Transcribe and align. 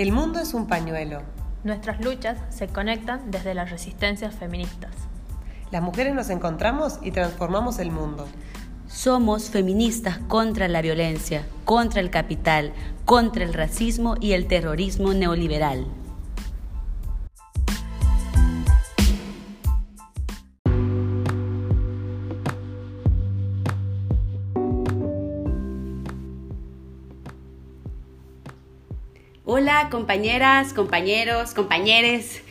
El 0.00 0.12
mundo 0.12 0.40
es 0.40 0.54
un 0.54 0.66
pañuelo. 0.66 1.20
Nuestras 1.62 2.02
luchas 2.02 2.38
se 2.48 2.68
conectan 2.68 3.30
desde 3.30 3.52
las 3.52 3.70
resistencias 3.70 4.34
feministas. 4.34 4.92
Las 5.70 5.82
mujeres 5.82 6.14
nos 6.14 6.30
encontramos 6.30 6.98
y 7.02 7.10
transformamos 7.10 7.78
el 7.80 7.90
mundo. 7.90 8.26
Somos 8.86 9.50
feministas 9.50 10.16
contra 10.26 10.68
la 10.68 10.80
violencia, 10.80 11.44
contra 11.66 12.00
el 12.00 12.08
capital, 12.08 12.72
contra 13.04 13.44
el 13.44 13.52
racismo 13.52 14.14
y 14.18 14.32
el 14.32 14.46
terrorismo 14.46 15.12
neoliberal. 15.12 15.86
Hola 29.70 29.88
compañeras, 29.88 30.72
compañeros, 30.72 31.54
compañeres, 31.54 32.42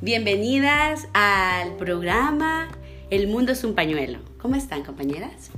bienvenidas 0.00 1.06
al 1.12 1.76
programa 1.76 2.68
El 3.10 3.28
mundo 3.28 3.52
es 3.52 3.62
un 3.62 3.76
pañuelo. 3.76 4.18
¿Cómo 4.38 4.56
están 4.56 4.82
compañeras? 4.82 5.52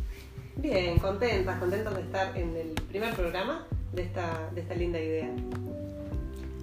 Bien, 0.57 0.99
contentas, 0.99 1.59
contentas 1.59 1.95
de 1.97 2.03
estar 2.03 2.37
en 2.37 2.55
el 2.55 2.69
primer 2.91 3.15
programa 3.15 3.65
de 3.95 4.03
esta, 4.03 4.51
de 4.55 4.61
esta 4.61 4.75
linda 4.75 5.01
idea. 5.01 5.31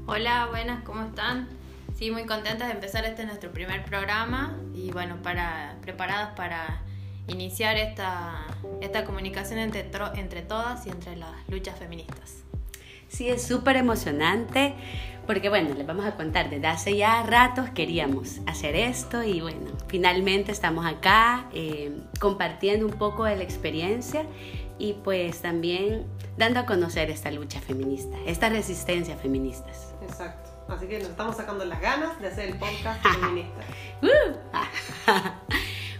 Hola, 0.05 0.45
buenas, 0.51 0.83
¿cómo 0.83 1.01
están? 1.01 1.49
Sí, 1.95 2.11
muy 2.11 2.27
contentas 2.27 2.67
de 2.67 2.75
empezar 2.75 3.05
este 3.05 3.25
nuestro 3.25 3.51
primer 3.51 3.83
programa 3.85 4.55
y 4.75 4.91
bueno, 4.91 5.17
para, 5.23 5.77
preparadas 5.81 6.35
para 6.35 6.83
iniciar 7.25 7.75
esta, 7.77 8.45
esta 8.81 9.03
comunicación 9.03 9.57
entre, 9.57 9.89
entre 10.13 10.43
todas 10.43 10.85
y 10.85 10.91
entre 10.91 11.15
las 11.15 11.33
luchas 11.49 11.79
feministas. 11.79 12.43
Sí, 13.13 13.29
es 13.29 13.45
súper 13.45 13.75
emocionante 13.75 14.73
porque 15.27 15.47
bueno, 15.47 15.75
les 15.75 15.85
vamos 15.85 16.03
a 16.05 16.15
contar, 16.15 16.49
desde 16.49 16.65
hace 16.65 16.97
ya 16.97 17.21
ratos 17.21 17.69
queríamos 17.69 18.39
hacer 18.47 18.75
esto 18.75 19.21
y 19.21 19.39
bueno, 19.39 19.71
finalmente 19.87 20.51
estamos 20.51 20.85
acá 20.85 21.45
eh, 21.53 21.95
compartiendo 22.19 22.87
un 22.87 22.93
poco 22.93 23.25
de 23.25 23.35
la 23.35 23.43
experiencia 23.43 24.25
y 24.79 24.93
pues 24.93 25.43
también 25.43 26.07
dando 26.37 26.59
a 26.61 26.65
conocer 26.65 27.11
esta 27.11 27.29
lucha 27.29 27.61
feminista, 27.61 28.17
esta 28.25 28.49
resistencia 28.49 29.15
feministas. 29.15 29.93
Exacto. 30.01 30.49
Así 30.67 30.87
que 30.87 30.97
nos 30.97 31.09
estamos 31.09 31.37
sacando 31.37 31.65
las 31.65 31.79
ganas 31.81 32.19
de 32.19 32.27
hacer 32.29 32.49
el 32.49 32.57
podcast 32.57 33.05
feminista. 33.21 33.61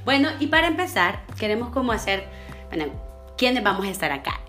bueno, 0.03 0.30
y 0.39 0.48
para 0.48 0.66
empezar, 0.66 1.22
queremos 1.38 1.70
como 1.70 1.92
hacer, 1.92 2.25
bueno, 2.70 2.92
¿quiénes 3.38 3.64
vamos 3.64 3.86
a 3.86 3.89
estar 3.89 4.11
acá? 4.11 4.39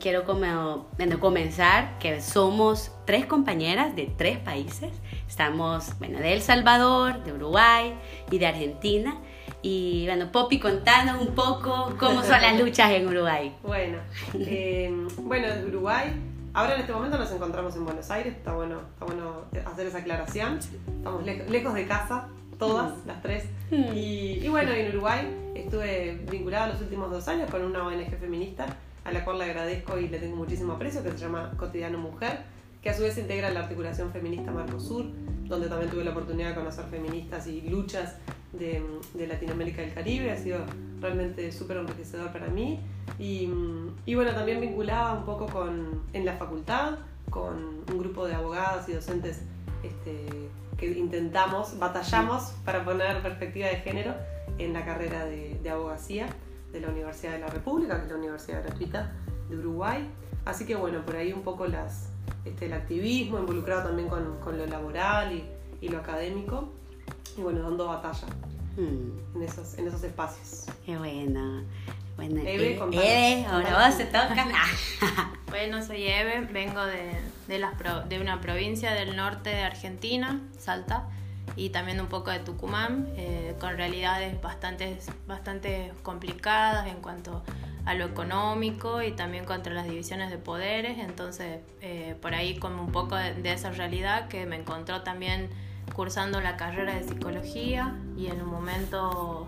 Quiero 0.00 0.24
como, 0.24 0.86
bueno, 0.96 1.20
comenzar 1.20 1.98
que 1.98 2.20
somos 2.20 2.92
tres 3.04 3.26
compañeras 3.26 3.94
de 3.96 4.12
tres 4.16 4.38
países. 4.38 4.90
Estamos, 5.28 5.98
bueno, 5.98 6.18
de 6.18 6.32
El 6.32 6.42
Salvador, 6.42 7.22
de 7.24 7.32
Uruguay 7.32 7.94
y 8.30 8.38
de 8.38 8.46
Argentina. 8.46 9.16
Y 9.62 10.06
bueno, 10.06 10.30
Poppy, 10.32 10.58
contanos 10.58 11.20
un 11.20 11.34
poco 11.34 11.94
cómo 11.98 12.22
son 12.22 12.42
las 12.42 12.58
luchas 12.58 12.90
en 12.90 13.08
Uruguay. 13.08 13.54
Bueno, 13.62 13.98
eh, 14.34 14.92
bueno, 15.18 15.48
Uruguay, 15.68 16.12
ahora 16.52 16.74
en 16.74 16.80
este 16.80 16.92
momento 16.92 17.18
nos 17.18 17.30
encontramos 17.30 17.74
en 17.76 17.84
Buenos 17.84 18.10
Aires, 18.10 18.34
está 18.36 18.52
bueno, 18.52 18.80
está 18.92 19.04
bueno 19.04 19.44
hacer 19.64 19.86
esa 19.86 19.98
aclaración. 19.98 20.58
Estamos 20.58 21.24
lejos 21.24 21.74
de 21.74 21.86
casa, 21.86 22.28
todas, 22.58 22.90
mm. 22.90 23.06
las 23.06 23.22
tres. 23.22 23.44
Mm. 23.70 23.94
Y, 23.94 24.40
y 24.44 24.48
bueno, 24.48 24.72
en 24.72 24.88
Uruguay 24.90 25.52
estuve 25.54 26.20
vinculada 26.30 26.68
los 26.68 26.80
últimos 26.80 27.10
dos 27.10 27.28
años 27.28 27.50
con 27.50 27.62
una 27.64 27.86
ONG 27.86 28.18
feminista 28.18 28.66
a 29.04 29.12
la 29.12 29.24
cual 29.24 29.38
le 29.38 29.44
agradezco 29.44 29.98
y 29.98 30.08
le 30.08 30.18
tengo 30.18 30.36
muchísimo 30.36 30.74
aprecio, 30.74 31.02
que 31.02 31.10
se 31.10 31.18
llama 31.18 31.52
Cotidiano 31.56 31.98
Mujer, 31.98 32.40
que 32.82 32.90
a 32.90 32.94
su 32.94 33.02
vez 33.02 33.16
integra 33.18 33.50
la 33.50 33.60
articulación 33.60 34.12
feminista 34.12 34.50
Marcosur, 34.50 35.06
donde 35.44 35.68
también 35.68 35.90
tuve 35.90 36.04
la 36.04 36.10
oportunidad 36.10 36.50
de 36.50 36.54
conocer 36.54 36.84
feministas 36.86 37.46
y 37.46 37.62
luchas 37.62 38.16
de, 38.52 38.82
de 39.14 39.26
Latinoamérica 39.26 39.82
y 39.82 39.86
el 39.86 39.94
Caribe, 39.94 40.30
ha 40.30 40.36
sido 40.36 40.58
realmente 41.00 41.50
súper 41.52 41.78
enriquecedor 41.78 42.32
para 42.32 42.48
mí. 42.48 42.80
Y, 43.18 43.48
y, 44.06 44.14
bueno, 44.14 44.32
también 44.32 44.60
vinculada 44.60 45.14
un 45.14 45.24
poco 45.24 45.46
con, 45.46 46.02
en 46.12 46.24
la 46.24 46.34
facultad, 46.34 46.98
con 47.30 47.84
un 47.90 47.98
grupo 47.98 48.26
de 48.26 48.34
abogadas 48.34 48.88
y 48.88 48.92
docentes 48.92 49.42
este, 49.82 50.26
que 50.76 50.86
intentamos, 50.92 51.78
batallamos 51.78 52.54
para 52.64 52.84
poner 52.84 53.22
perspectiva 53.22 53.68
de 53.68 53.76
género 53.76 54.14
en 54.58 54.72
la 54.72 54.84
carrera 54.84 55.24
de 55.24 55.70
abogacía 55.70 56.26
de 56.72 56.80
la 56.80 56.88
Universidad 56.88 57.32
de 57.32 57.40
la 57.40 57.48
República, 57.48 57.98
que 57.98 58.04
es 58.04 58.10
la 58.10 58.16
universidad 58.16 58.64
gratuita 58.64 59.12
de 59.48 59.56
Uruguay. 59.56 60.10
Así 60.44 60.64
que 60.64 60.74
bueno, 60.74 61.04
por 61.04 61.16
ahí 61.16 61.32
un 61.32 61.42
poco 61.42 61.66
las, 61.66 62.08
este, 62.44 62.66
el 62.66 62.72
activismo 62.72 63.38
involucrado 63.38 63.84
también 63.84 64.08
con, 64.08 64.40
con 64.40 64.58
lo 64.58 64.66
laboral 64.66 65.32
y, 65.32 65.44
y, 65.80 65.88
lo 65.88 65.98
académico. 65.98 66.72
Y 67.36 67.42
bueno, 67.42 67.62
dando 67.62 67.86
batalla 67.86 68.26
hmm. 68.76 69.36
en, 69.36 69.42
esos, 69.42 69.78
en 69.78 69.88
esos 69.88 70.02
espacios. 70.02 70.66
Qué 70.84 70.96
bueno. 70.96 71.62
Bueno, 72.16 72.40
Eve, 72.40 72.78
Eve, 72.92 73.46
ahora 73.46 73.86
vos 73.86 73.94
se 73.96 74.04
toca. 74.04 74.46
bueno, 75.48 75.82
soy 75.84 76.04
Eve, 76.04 76.46
vengo 76.52 76.84
de, 76.84 77.12
de, 77.48 77.58
las 77.58 77.72
de 78.08 78.20
una 78.20 78.40
provincia 78.40 78.92
del 78.92 79.16
norte 79.16 79.50
de 79.50 79.62
Argentina, 79.62 80.40
Salta 80.58 81.08
y 81.56 81.70
también 81.70 82.00
un 82.00 82.08
poco 82.08 82.30
de 82.30 82.40
Tucumán, 82.40 83.08
eh, 83.16 83.54
con 83.60 83.76
realidades 83.76 84.40
bastante, 84.40 84.98
bastante 85.26 85.92
complicadas 86.02 86.86
en 86.86 86.96
cuanto 87.02 87.42
a 87.84 87.94
lo 87.94 88.04
económico 88.04 89.02
y 89.02 89.12
también 89.12 89.44
contra 89.44 89.74
las 89.74 89.86
divisiones 89.86 90.30
de 90.30 90.38
poderes. 90.38 90.98
Entonces, 90.98 91.60
eh, 91.80 92.16
por 92.20 92.34
ahí 92.34 92.58
como 92.58 92.82
un 92.82 92.92
poco 92.92 93.16
de, 93.16 93.52
esa 93.52 93.70
realidad 93.70 94.28
que 94.28 94.46
me 94.46 94.56
encontró 94.56 95.02
también 95.02 95.50
cursando 95.94 96.40
la 96.40 96.56
carrera 96.56 96.94
de 96.94 97.02
psicología 97.02 97.94
y 98.16 98.28
en 98.28 98.40
un 98.40 98.48
momento 98.48 99.46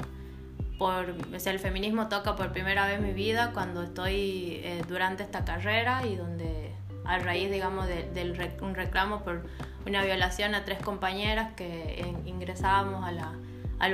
por 0.79 1.15
el 1.33 1.59
feminismo 1.61 2.09
toca 2.09 2.35
por 2.35 2.53
primera 2.53 2.87
vez 2.87 3.01
mi 3.01 3.13
vida 3.13 3.53
cuando 3.55 3.85
estoy 3.85 4.61
eh, 4.65 4.83
durante 4.89 5.23
esta 5.23 5.45
carrera 5.45 6.05
y 6.05 6.17
donde 6.17 6.75
a 7.05 7.19
raíz 7.19 7.51
digamos 7.51 7.87
de, 7.87 8.55
un 8.61 8.75
reclamo 8.75 9.23
por 9.23 9.47
una 9.87 10.03
violación 10.05 10.55
a 10.55 10.65
tres 10.65 10.79
compañeras 10.79 11.53
que 11.55 12.15
ingresábamos 12.25 13.05
a 13.05 13.13
la, 13.13 13.33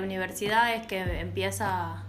universidad 0.00 0.72
es 0.74 0.86
que 0.86 1.20
empieza 1.20 2.04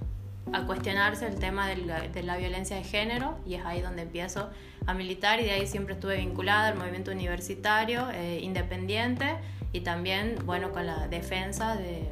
a 0.53 0.66
cuestionarse 0.67 1.25
el 1.25 1.39
tema 1.39 1.67
de 1.67 1.78
la, 1.78 2.01
de 2.01 2.22
la, 2.22 2.38
violencia 2.38 2.75
de 2.75 2.84
género 2.84 3.39
y 3.44 3.56
es 3.56 3.66
ahí 3.66 3.81
donde 3.81 4.03
empiezo 4.03 4.51
a 4.85 4.94
militar 4.94 5.39
y 5.39 5.45
de 5.45 5.51
ahí 5.51 5.66
siempre 5.66 5.95
estuve 5.95 6.17
vinculada 6.17 6.67
al 6.67 6.75
movimiento 6.75 7.09
universitario 7.09 8.07
eh, 8.12 8.39
independiente 8.41 9.35
y 9.73 9.81
también 9.81 10.38
bueno 10.45 10.72
con 10.72 10.85
la 10.85 11.07
defensa 11.07 11.75
de, 11.75 12.07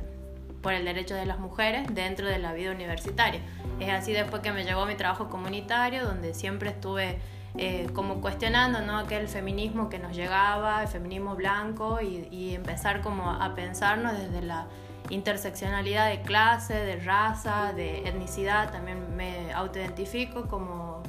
por 0.61 0.73
el 0.73 0.85
derecho 0.85 1.15
de 1.15 1.25
las 1.25 1.39
mujeres 1.39 1.87
dentro 1.93 2.27
de 2.27 2.39
la 2.39 2.53
vida 2.53 2.71
universitaria. 2.71 3.41
Es 3.79 3.89
así 3.89 4.11
después 4.11 4.41
que 4.41 4.51
me 4.51 4.63
llegó 4.63 4.85
mi 4.85 4.95
trabajo 4.95 5.29
comunitario 5.29 6.05
donde 6.05 6.33
siempre 6.33 6.69
estuve 6.69 7.19
eh, 7.57 7.89
como 7.93 8.21
cuestionando 8.21 8.81
¿no? 8.81 8.97
aquel 8.97 9.27
feminismo 9.27 9.89
que 9.89 9.99
nos 9.99 10.15
llegaba, 10.15 10.83
el 10.83 10.87
feminismo 10.87 11.35
blanco, 11.35 11.99
y, 12.01 12.53
empezar 12.55 13.01
como 13.01 13.29
a 13.29 13.55
pensarnos 13.55 14.17
desde 14.17 14.41
la 14.41 14.67
interseccionalidad 15.09 16.09
de 16.09 16.21
clase, 16.21 16.73
de 16.73 16.97
raza, 16.97 17.73
de 17.73 18.07
etnicidad. 18.07 18.71
También 18.71 19.15
me 19.15 19.51
autoidentifico 19.53 20.47
como 20.47 21.01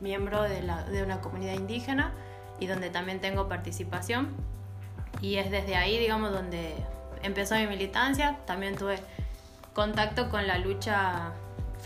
miembro 0.00 0.42
de, 0.42 0.62
la, 0.62 0.84
de 0.84 1.02
una 1.02 1.20
comunidad 1.20 1.54
indígena 1.54 2.12
y 2.60 2.66
donde 2.66 2.90
también 2.90 3.20
tengo 3.20 3.48
participación. 3.48 4.28
Y 5.20 5.36
es 5.36 5.50
desde 5.50 5.74
ahí, 5.74 5.98
digamos, 5.98 6.32
donde 6.32 6.74
empezó 7.22 7.56
mi 7.56 7.66
militancia. 7.66 8.38
También 8.46 8.76
tuve 8.76 8.98
contacto 9.74 10.28
con 10.28 10.46
la 10.46 10.58
lucha 10.58 11.32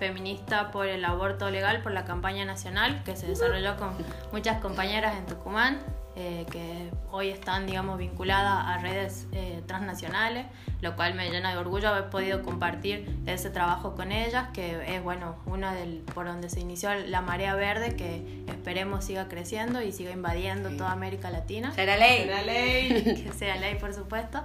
feminista 0.02 0.72
por 0.72 0.88
el 0.88 1.04
aborto 1.04 1.48
legal 1.48 1.80
por 1.80 1.92
la 1.92 2.04
campaña 2.04 2.44
nacional 2.44 3.04
que 3.04 3.15
se 3.15 3.28
desarrolló 3.28 3.77
con 3.77 3.91
muchas 4.32 4.60
compañeras 4.60 5.16
en 5.16 5.27
Tucumán 5.27 5.78
eh, 6.16 6.44
que 6.50 6.91
hoy 7.12 7.28
están 7.28 7.66
digamos 7.68 7.98
vinculadas 7.98 8.65
a 8.66 8.78
redes 8.78 9.28
eh, 9.30 9.62
transnacionales 9.68 10.47
lo 10.80 10.97
cual 10.97 11.15
me 11.15 11.30
llena 11.30 11.53
de 11.53 11.56
orgullo 11.56 11.88
haber 11.88 12.10
podido 12.10 12.42
compartir 12.42 13.16
ese 13.27 13.48
trabajo 13.50 13.94
con 13.94 14.10
ellas 14.10 14.48
que 14.53 14.97
es 14.97 15.00
bueno 15.04 15.36
uno 15.47 15.72
del 15.72 15.98
por 16.12 16.27
donde 16.27 16.50
se 16.50 16.59
inició 16.59 16.92
la 17.06 17.21
marea 17.21 17.54
verde 17.54 17.94
que 17.94 18.42
esperemos 18.48 19.04
siga 19.04 19.28
creciendo 19.28 19.82
y 19.82 19.92
siga 19.92 20.10
invadiendo 20.10 20.71
toda 20.71 20.91
América 20.91 21.30
Latina. 21.30 21.72
Será 21.72 21.97
ley. 21.97 22.24
Será 22.24 22.42
ley. 22.42 23.03
Que 23.22 23.32
sea 23.32 23.56
ley 23.56 23.77
por 23.77 23.94
supuesto 23.94 24.44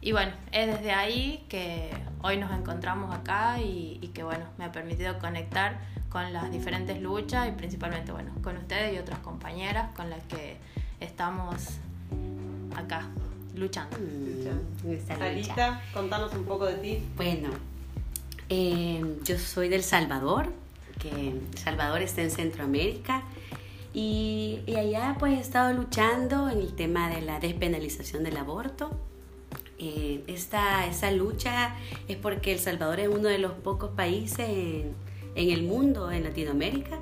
y 0.00 0.12
bueno, 0.12 0.32
es 0.52 0.66
desde 0.66 0.92
ahí 0.92 1.44
que 1.48 1.90
hoy 2.22 2.36
nos 2.36 2.52
encontramos 2.52 3.14
acá 3.14 3.60
y, 3.60 4.10
que 4.14 4.22
bueno, 4.22 4.44
me 4.58 4.64
ha 4.64 4.72
permitido 4.72 5.18
conectar 5.18 5.80
con 6.08 6.32
las 6.32 6.50
diferentes 6.50 7.00
luchas 7.00 7.48
y 7.48 7.52
principalmente 7.52 8.12
bueno, 8.12 8.32
con 8.42 8.56
ustedes 8.56 8.94
y 8.94 8.98
otras 8.98 9.18
compañeras 9.20 9.90
con 9.94 10.08
las 10.10 10.22
que 10.24 10.56
estamos 11.00 11.78
acá 12.76 13.08
luchando. 13.54 13.96
Sarita, 15.06 15.82
contanos 15.92 16.32
un 16.34 16.44
poco 16.44 16.66
de 16.66 16.74
ti. 16.74 17.02
Bueno, 17.16 17.50
eh, 18.48 19.18
yo 19.24 19.38
soy 19.38 19.68
del 19.68 19.82
Salvador, 19.82 20.52
que 21.00 21.40
Salvador 21.56 22.00
está 22.00 22.22
en 22.22 22.30
Centroamérica 22.30 23.22
Y, 23.92 24.60
y, 24.66 24.76
allá 24.76 25.16
pues 25.18 25.36
he 25.36 25.40
estado 25.40 25.72
luchando 25.72 26.48
en 26.48 26.58
el 26.58 26.74
tema 26.74 27.08
de 27.08 27.22
la 27.22 27.40
despenalización 27.40 28.24
del 28.24 28.36
aborto. 28.36 28.90
Eh, 29.78 30.22
esta, 30.26 30.86
esa 30.86 31.10
lucha 31.10 31.76
es 32.08 32.16
porque 32.16 32.52
El 32.52 32.58
Salvador 32.58 33.00
es 33.00 33.08
uno 33.08 33.28
de 33.28 33.38
los 33.38 33.52
pocos 33.52 33.90
países 33.90 34.48
en, 34.48 34.94
el 35.34 35.62
mundo, 35.64 36.10
en 36.10 36.24
Latinoamérica, 36.24 36.98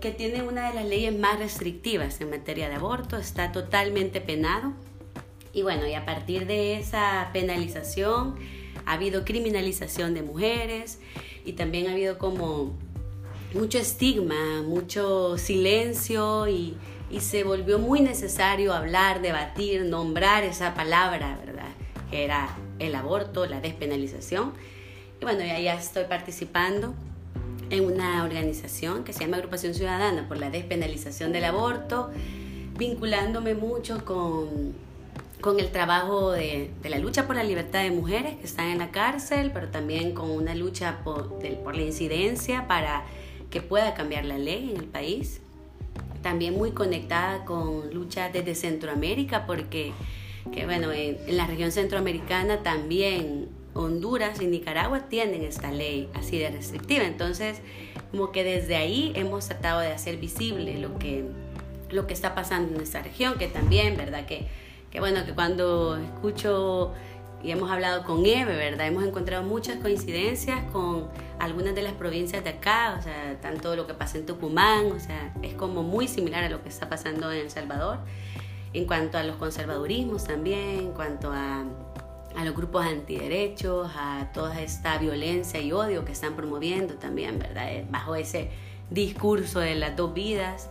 que 0.00 0.10
tiene 0.10 0.42
una 0.42 0.68
de 0.68 0.74
las 0.74 0.84
leyes 0.84 1.18
más 1.18 1.38
restrictivas 1.38 2.20
en 2.20 2.30
materia 2.30 2.68
de 2.68 2.74
aborto, 2.74 3.16
está 3.16 3.52
totalmente 3.52 4.20
penado. 4.20 4.72
Y 5.52 5.62
bueno, 5.62 5.86
y 5.86 5.94
a 5.94 6.04
partir 6.04 6.46
de 6.46 6.78
esa 6.78 7.30
penalización 7.32 8.36
ha 8.84 8.92
habido 8.94 9.24
criminalización 9.24 10.14
de 10.14 10.22
mujeres 10.22 11.00
y 11.44 11.54
también 11.54 11.88
ha 11.88 11.92
habido 11.92 12.18
como 12.18 12.72
mucho 13.54 13.78
estigma, 13.78 14.62
mucho 14.62 15.38
silencio 15.38 16.46
y 16.48 16.76
se 17.18 17.44
volvió 17.44 17.78
muy 17.78 18.00
necesario 18.00 18.74
hablar, 18.74 19.22
debatir, 19.22 19.84
nombrar 19.84 20.44
esa 20.44 20.74
palabra, 20.74 21.38
¿verdad? 21.44 21.70
Que 22.10 22.24
era 22.24 22.56
el 22.78 22.94
aborto, 22.94 23.46
la 23.46 23.60
despenalización. 23.60 24.52
Y 25.20 25.24
bueno, 25.24 25.40
ya, 25.40 25.58
ya 25.58 25.74
estoy 25.74 26.04
participando 26.04 26.94
en 27.70 27.84
una 27.84 28.24
organización 28.24 29.04
que 29.04 29.12
se 29.12 29.20
llama 29.20 29.36
Agrupación 29.36 29.74
Ciudadana 29.74 30.26
por 30.26 30.38
la 30.38 30.50
Despenalización 30.50 31.32
del 31.32 31.44
Aborto, 31.44 32.10
vinculándome 32.76 33.54
mucho 33.54 34.04
con, 34.04 34.74
con 35.40 35.60
el 35.60 35.70
trabajo 35.70 36.32
de, 36.32 36.70
de, 36.82 36.90
la 36.90 36.98
lucha 36.98 37.26
por 37.26 37.36
la 37.36 37.44
libertad 37.44 37.82
de 37.82 37.92
mujeres 37.92 38.36
que 38.36 38.44
están 38.44 38.68
en 38.68 38.78
la 38.78 38.90
cárcel, 38.90 39.52
pero 39.52 39.68
también 39.68 40.14
con 40.14 40.30
una 40.30 40.54
lucha 40.54 40.98
por, 41.04 41.38
de, 41.38 41.50
por 41.52 41.76
la 41.76 41.82
incidencia 41.82 42.66
para 42.66 43.04
que 43.50 43.62
pueda 43.62 43.94
cambiar 43.94 44.24
la 44.24 44.38
ley 44.38 44.70
en 44.70 44.76
el 44.76 44.86
país. 44.86 45.40
También 46.22 46.54
muy 46.54 46.72
conectada 46.72 47.44
con 47.44 47.92
lucha 47.94 48.30
desde 48.30 48.54
Centroamérica, 48.54 49.46
porque 49.46 49.92
que, 50.52 50.64
bueno, 50.64 50.92
en, 50.92 51.18
en 51.26 51.36
la 51.36 51.46
región 51.46 51.72
centroamericana 51.72 52.62
también 52.62 53.48
Honduras 53.74 54.40
y 54.40 54.46
Nicaragua 54.46 55.08
tienen 55.08 55.42
esta 55.42 55.70
ley 55.70 56.08
así 56.14 56.38
de 56.38 56.50
restrictiva. 56.50 57.04
Entonces, 57.04 57.60
como 58.10 58.32
que 58.32 58.42
desde 58.44 58.76
ahí 58.76 59.12
hemos 59.14 59.46
tratado 59.46 59.80
de 59.80 59.88
hacer 59.88 60.16
visible 60.16 60.78
lo 60.78 60.98
que, 60.98 61.24
lo 61.90 62.06
que 62.06 62.14
está 62.14 62.34
pasando 62.34 62.70
en 62.70 62.76
nuestra 62.76 63.02
región, 63.02 63.38
que 63.38 63.46
también, 63.46 63.96
¿verdad? 63.96 64.26
Que, 64.26 64.46
que 64.90 65.00
bueno, 65.00 65.24
que 65.24 65.32
cuando 65.32 65.96
escucho 65.96 66.92
y 67.42 67.52
hemos 67.52 67.70
hablado 67.70 68.04
con 68.04 68.26
Eve, 68.26 68.54
¿verdad? 68.54 68.86
Hemos 68.86 69.04
encontrado 69.04 69.42
muchas 69.42 69.76
coincidencias 69.76 70.62
con 70.72 71.08
algunas 71.38 71.74
de 71.74 71.82
las 71.82 71.94
provincias 71.94 72.44
de 72.44 72.50
acá, 72.50 72.96
o 72.98 73.02
sea, 73.02 73.38
tanto 73.40 73.76
lo 73.76 73.86
que 73.86 73.94
pasa 73.94 74.18
en 74.18 74.26
Tucumán, 74.26 74.92
o 74.92 75.00
sea, 75.00 75.32
es 75.42 75.54
como 75.54 75.82
muy 75.82 76.06
similar 76.06 76.44
a 76.44 76.50
lo 76.50 76.62
que 76.62 76.68
está 76.68 76.90
pasando 76.90 77.32
en 77.32 77.38
El 77.38 77.50
Salvador, 77.50 77.98
en 78.72 78.86
cuanto 78.86 79.18
a 79.18 79.22
los 79.22 79.36
conservadurismos 79.36 80.24
también, 80.24 80.78
en 80.78 80.92
cuanto 80.92 81.32
a 81.32 81.64
a 82.36 82.44
los 82.44 82.54
grupos 82.54 82.86
antiderechos, 82.86 83.90
a 83.96 84.30
toda 84.32 84.60
esta 84.60 84.98
violencia 84.98 85.60
y 85.60 85.72
odio 85.72 86.04
que 86.04 86.12
están 86.12 86.36
promoviendo 86.36 86.94
también, 86.94 87.38
¿verdad? 87.38 87.72
Eh, 87.72 87.86
bajo 87.90 88.14
ese 88.14 88.50
discurso 88.90 89.60
de 89.60 89.74
las 89.74 89.96
dos 89.96 90.14
vidas, 90.14 90.68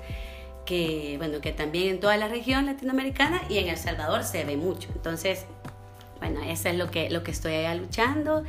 que, 0.65 1.15
bueno, 1.17 1.41
que 1.41 1.51
también 1.51 1.89
en 1.89 1.99
toda 1.99 2.15
la 2.17 2.27
región 2.27 2.65
latinoamericana 2.65 3.41
y 3.49 3.57
en 3.57 3.69
El 3.69 3.77
Salvador 3.77 4.23
se 4.23 4.43
ve 4.45 4.55
mucho. 4.55 4.89
Entonces, 4.93 5.45
bueno, 6.19 6.41
eso 6.43 6.69
es 6.69 6.75
lo 6.75 6.91
que, 6.91 7.09
lo 7.09 7.23
que 7.23 7.31
estoy 7.31 7.53
allá 7.53 7.75
luchando 7.75 8.43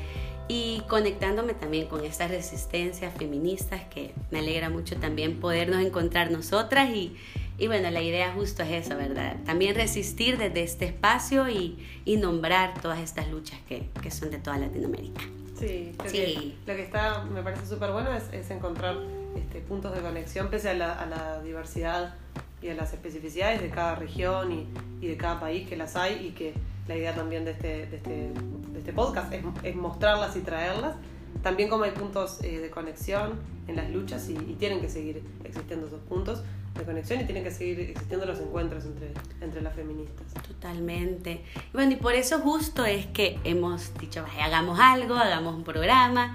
y 0.49 0.83
conectándome 0.89 1.55
también 1.55 1.87
con 1.87 2.05
estas 2.05 2.31
resistencias 2.31 3.15
feministas 3.17 3.83
que 3.85 4.13
me 4.31 4.41
alegra 4.41 4.69
mucho 4.69 4.97
también 4.97 5.39
podernos 5.39 5.81
encontrar 5.81 6.31
nosotras 6.31 6.91
y, 6.91 7.17
y 7.61 7.67
bueno, 7.67 7.91
la 7.91 8.01
idea 8.01 8.33
justo 8.33 8.63
es 8.63 8.87
eso, 8.87 8.97
¿verdad? 8.97 9.37
También 9.45 9.75
resistir 9.75 10.39
desde 10.39 10.63
este 10.63 10.87
espacio 10.87 11.49
y, 11.51 11.79
y 12.07 12.17
nombrar 12.17 12.81
todas 12.81 12.99
estas 13.01 13.29
luchas 13.29 13.61
que, 13.69 13.91
que, 14.03 14.11
son 14.11 14.31
de 14.31 14.39
toda 14.39 14.57
Latinoamérica. 14.57 15.21
Sí, 15.59 15.93
sí. 16.07 16.11
Que, 16.11 16.55
lo 16.67 16.75
que 16.75 16.83
está, 16.83 17.23
me 17.25 17.43
parece 17.43 17.67
súper 17.67 17.93
bueno 17.93 18.13
es, 18.15 18.25
es, 18.33 18.51
encontrar 18.51 18.97
este, 19.37 19.61
puntos 19.61 19.95
de 19.95 20.01
conexión 20.01 20.49
pese 20.49 20.71
a 20.71 20.75
la, 20.75 20.93
a 20.95 21.05
la, 21.05 21.43
diversidad 21.43 22.15
y 22.63 22.71
a 22.71 22.75
las 22.75 22.95
especificidades 22.95 23.61
de 23.61 23.69
cada 23.69 23.95
región 23.95 24.53
y, 24.53 24.67
y, 25.05 25.09
de 25.09 25.19
cada 25.19 25.39
país 25.39 25.69
que 25.69 25.77
las 25.77 25.97
hay 25.97 26.29
y 26.29 26.31
que 26.31 26.55
la 26.89 26.97
idea 26.97 27.15
también 27.15 27.45
de 27.45 27.51
este, 27.51 27.87
de 27.87 27.97
este, 27.97 28.31
de 28.73 28.79
este 28.79 28.93
podcast 28.95 29.33
es, 29.35 29.45
es 29.63 29.77
mostrarlas 29.77 30.35
y 30.35 30.41
traerlas 30.41 30.97
también 31.43 31.69
como 31.69 31.85
hay 31.85 31.93
puntos 31.93 32.43
eh, 32.43 32.59
de 32.59 32.71
conexión 32.71 33.39
en 33.67 33.77
las 33.77 33.91
luchas 33.91 34.29
y, 34.29 34.33
y, 34.33 34.57
tienen 34.59 34.81
que 34.81 34.89
seguir 34.89 35.23
existiendo 35.45 35.87
esos 35.87 36.01
puntos, 36.01 36.43
de 36.75 36.85
conexión 36.85 37.21
y 37.21 37.25
tienen 37.25 37.45
que 37.45 37.51
seguir 37.51 37.81
existiendo 37.81 38.27
los 38.27 38.39
encuentros 38.39 38.85
entre, 38.85 39.13
entre 39.41 39.61
las 39.61 39.75
feministas. 39.75 40.33
Totalmente. 40.47 41.43
Y 41.57 41.73
bueno, 41.73 41.93
y 41.93 41.97
por 41.97 42.15
eso 42.15 42.39
justo 42.41 42.85
es 42.85 43.07
que 43.07 43.39
hemos 43.45 43.93
dicho, 43.99 44.25
hagamos 44.41 44.79
algo, 44.81 45.15
hagamos 45.15 45.55
un 45.55 45.65
programa. 45.65 46.35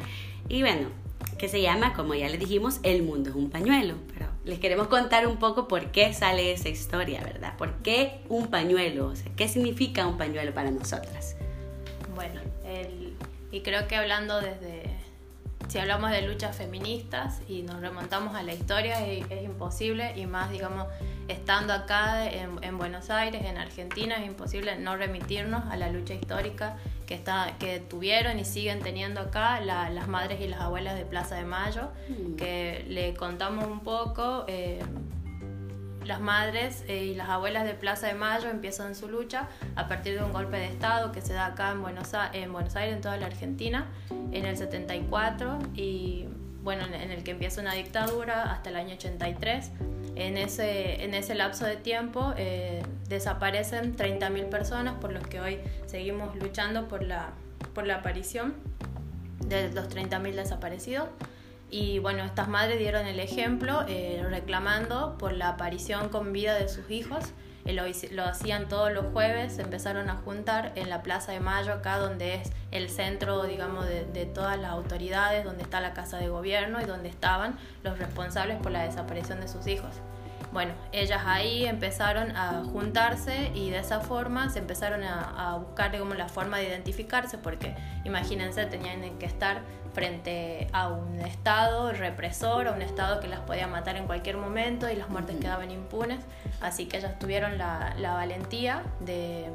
Y 0.49 0.61
bueno, 0.61 0.89
que 1.37 1.49
se 1.49 1.61
llama, 1.61 1.93
como 1.93 2.13
ya 2.13 2.29
les 2.29 2.39
dijimos, 2.39 2.79
El 2.83 3.03
mundo 3.03 3.29
es 3.29 3.35
un 3.35 3.49
pañuelo. 3.49 3.95
Pero 4.13 4.27
les 4.45 4.59
queremos 4.59 4.87
contar 4.87 5.27
un 5.27 5.37
poco 5.37 5.67
por 5.67 5.91
qué 5.91 6.13
sale 6.13 6.51
esa 6.51 6.69
historia, 6.69 7.23
¿verdad? 7.23 7.57
¿Por 7.57 7.73
qué 7.81 8.21
un 8.29 8.47
pañuelo? 8.47 9.07
O 9.07 9.15
sea, 9.15 9.31
¿qué 9.35 9.47
significa 9.47 10.07
un 10.07 10.17
pañuelo 10.17 10.53
para 10.53 10.71
nosotras? 10.71 11.35
Bueno, 12.13 12.41
el, 12.65 13.13
y 13.51 13.61
creo 13.61 13.87
que 13.87 13.95
hablando 13.95 14.39
desde 14.39 14.94
si 15.67 15.79
hablamos 15.79 16.11
de 16.11 16.21
luchas 16.21 16.55
feministas 16.55 17.41
y 17.47 17.63
nos 17.63 17.81
remontamos 17.81 18.35
a 18.35 18.43
la 18.43 18.53
historia, 18.53 19.05
es, 19.05 19.25
es 19.29 19.43
imposible, 19.43 20.13
y 20.15 20.25
más, 20.25 20.51
digamos, 20.51 20.87
estando 21.27 21.73
acá 21.73 22.29
en, 22.29 22.63
en, 22.63 22.77
Buenos 22.77 23.09
Aires, 23.09 23.43
en 23.45 23.57
Argentina, 23.57 24.15
es 24.17 24.27
imposible 24.27 24.77
no 24.77 24.95
remitirnos 24.95 25.63
a 25.71 25.75
la 25.75 25.89
lucha 25.89 26.13
histórica 26.13 26.77
que, 27.05 27.15
está, 27.15 27.55
que 27.59 27.79
tuvieron 27.79 28.39
y 28.39 28.45
siguen 28.45 28.81
teniendo 28.81 29.21
acá 29.21 29.59
la, 29.59 29.89
las 29.89 30.07
madres 30.07 30.39
y 30.41 30.47
las 30.47 30.61
abuelas 30.61 30.95
de 30.95 31.05
Plaza 31.05 31.35
de 31.35 31.45
Mayo, 31.45 31.89
mm. 32.09 32.35
que 32.35 32.85
le 32.87 33.13
contamos 33.13 33.65
un 33.65 33.79
poco. 33.79 34.45
Eh, 34.47 34.83
las 36.05 36.21
madres 36.21 36.83
eh, 36.87 37.05
y 37.05 37.15
las 37.15 37.29
abuelas 37.29 37.65
de 37.65 37.73
Plaza 37.73 38.07
de 38.07 38.13
Mayo 38.13 38.49
empiezan 38.49 38.95
su 38.95 39.07
lucha 39.09 39.47
a 39.75 39.87
partir 39.87 40.17
de 40.17 40.23
un 40.23 40.33
golpe 40.33 40.57
de 40.57 40.67
Estado 40.67 41.11
que 41.11 41.21
se 41.21 41.33
da 41.33 41.47
acá 41.47 41.71
en 41.71 41.81
Buenos, 41.81 42.11
en 42.33 42.51
Buenos 42.53 42.75
Aires, 42.75 42.95
en 42.95 43.01
toda 43.01 43.17
la 43.17 43.25
Argentina, 43.25 43.87
en 44.31 44.45
el 44.45 44.57
74 44.57 45.59
y 45.75 46.25
bueno, 46.63 46.83
en 46.85 47.11
el 47.11 47.23
que 47.23 47.31
empieza 47.31 47.61
una 47.61 47.73
dictadura 47.73 48.51
hasta 48.51 48.71
el 48.71 48.75
año 48.75 48.95
83. 48.95 49.71
En 50.15 50.37
ese, 50.37 51.03
en 51.03 51.13
ese 51.13 51.35
lapso 51.35 51.65
de 51.65 51.75
tiempo 51.75 52.33
eh, 52.37 52.81
desaparecen 53.07 53.95
30.000 53.95 54.49
personas 54.49 54.95
por 54.95 55.11
los 55.11 55.27
que 55.27 55.39
hoy 55.41 55.59
seguimos 55.85 56.35
luchando 56.35 56.87
por 56.87 57.03
la, 57.03 57.29
por 57.73 57.85
la 57.85 57.97
aparición 57.97 58.55
de 59.45 59.71
los 59.73 59.89
30.000 59.89 60.33
desaparecidos. 60.33 61.09
Y 61.69 61.99
bueno, 61.99 62.23
estas 62.23 62.47
madres 62.47 62.79
dieron 62.79 63.07
el 63.07 63.19
ejemplo 63.19 63.85
eh, 63.87 64.23
reclamando 64.29 65.17
por 65.17 65.33
la 65.33 65.49
aparición 65.49 66.09
con 66.09 66.31
vida 66.31 66.53
de 66.55 66.69
sus 66.69 66.89
hijos. 66.91 67.33
Eh, 67.65 67.73
lo, 68.11 68.23
hacían 68.23 68.67
todos 68.67 68.91
los 68.91 69.07
jueves, 69.11 69.53
se 69.53 69.63
empezaron 69.63 70.09
a 70.09 70.15
juntar 70.17 70.71
en 70.75 70.89
la 70.89 71.01
Plaza 71.01 71.31
de 71.31 71.39
Mayo, 71.39 71.73
acá 71.73 71.97
donde 71.97 72.35
es 72.35 72.51
el 72.69 72.89
centro, 72.89 73.43
digamos, 73.43 73.87
de, 73.87 74.25
todas 74.27 74.59
las 74.59 74.71
autoridades, 74.71 75.43
donde 75.43 75.63
está 75.63 75.81
la 75.81 75.93
Casa 75.93 76.17
de 76.17 76.29
Gobierno 76.29 76.79
y 76.79 76.85
donde 76.85 77.09
estaban 77.09 77.57
los 77.83 77.97
responsables 77.97 78.57
por 78.57 78.71
la 78.71 78.83
desaparición 78.83 79.41
de 79.41 79.47
sus 79.47 79.65
hijos. 79.65 79.95
Bueno, 80.55 80.71
ellas 80.93 81.21
ahí 81.25 81.65
empezaron 81.65 82.33
a 82.37 82.63
juntarse 82.63 83.51
y 83.53 83.71
de 83.71 83.79
esa 83.79 83.99
forma 83.99 84.49
se 84.49 84.59
empezaron 84.59 85.03
a, 85.03 85.51
a 85.51 85.57
buscar 85.57 85.91
digamos, 85.91 86.15
la 86.15 86.29
forma 86.29 86.59
de 86.59 86.69
identificarse, 86.69 87.37
porque 87.37 87.75
imagínense, 88.05 88.65
tenían 88.65 89.01
que 89.19 89.25
estar 89.25 89.63
frente 89.93 90.69
a 90.71 90.87
un 90.87 91.19
Estado 91.19 91.91
represor, 91.91 92.69
a 92.69 92.71
un 92.71 92.81
Estado 92.81 93.19
que 93.19 93.27
las 93.27 93.41
podía 93.41 93.67
matar 93.67 93.97
en 93.97 94.05
cualquier 94.05 94.37
momento 94.37 94.89
y 94.89 94.95
las 94.95 95.09
muertes 95.09 95.35
quedaban 95.41 95.71
impunes. 95.71 96.21
Así 96.61 96.85
que 96.85 96.99
ellas 96.99 97.19
tuvieron 97.19 97.57
la, 97.57 97.93
la 97.97 98.13
valentía 98.13 98.81
de, 99.01 99.49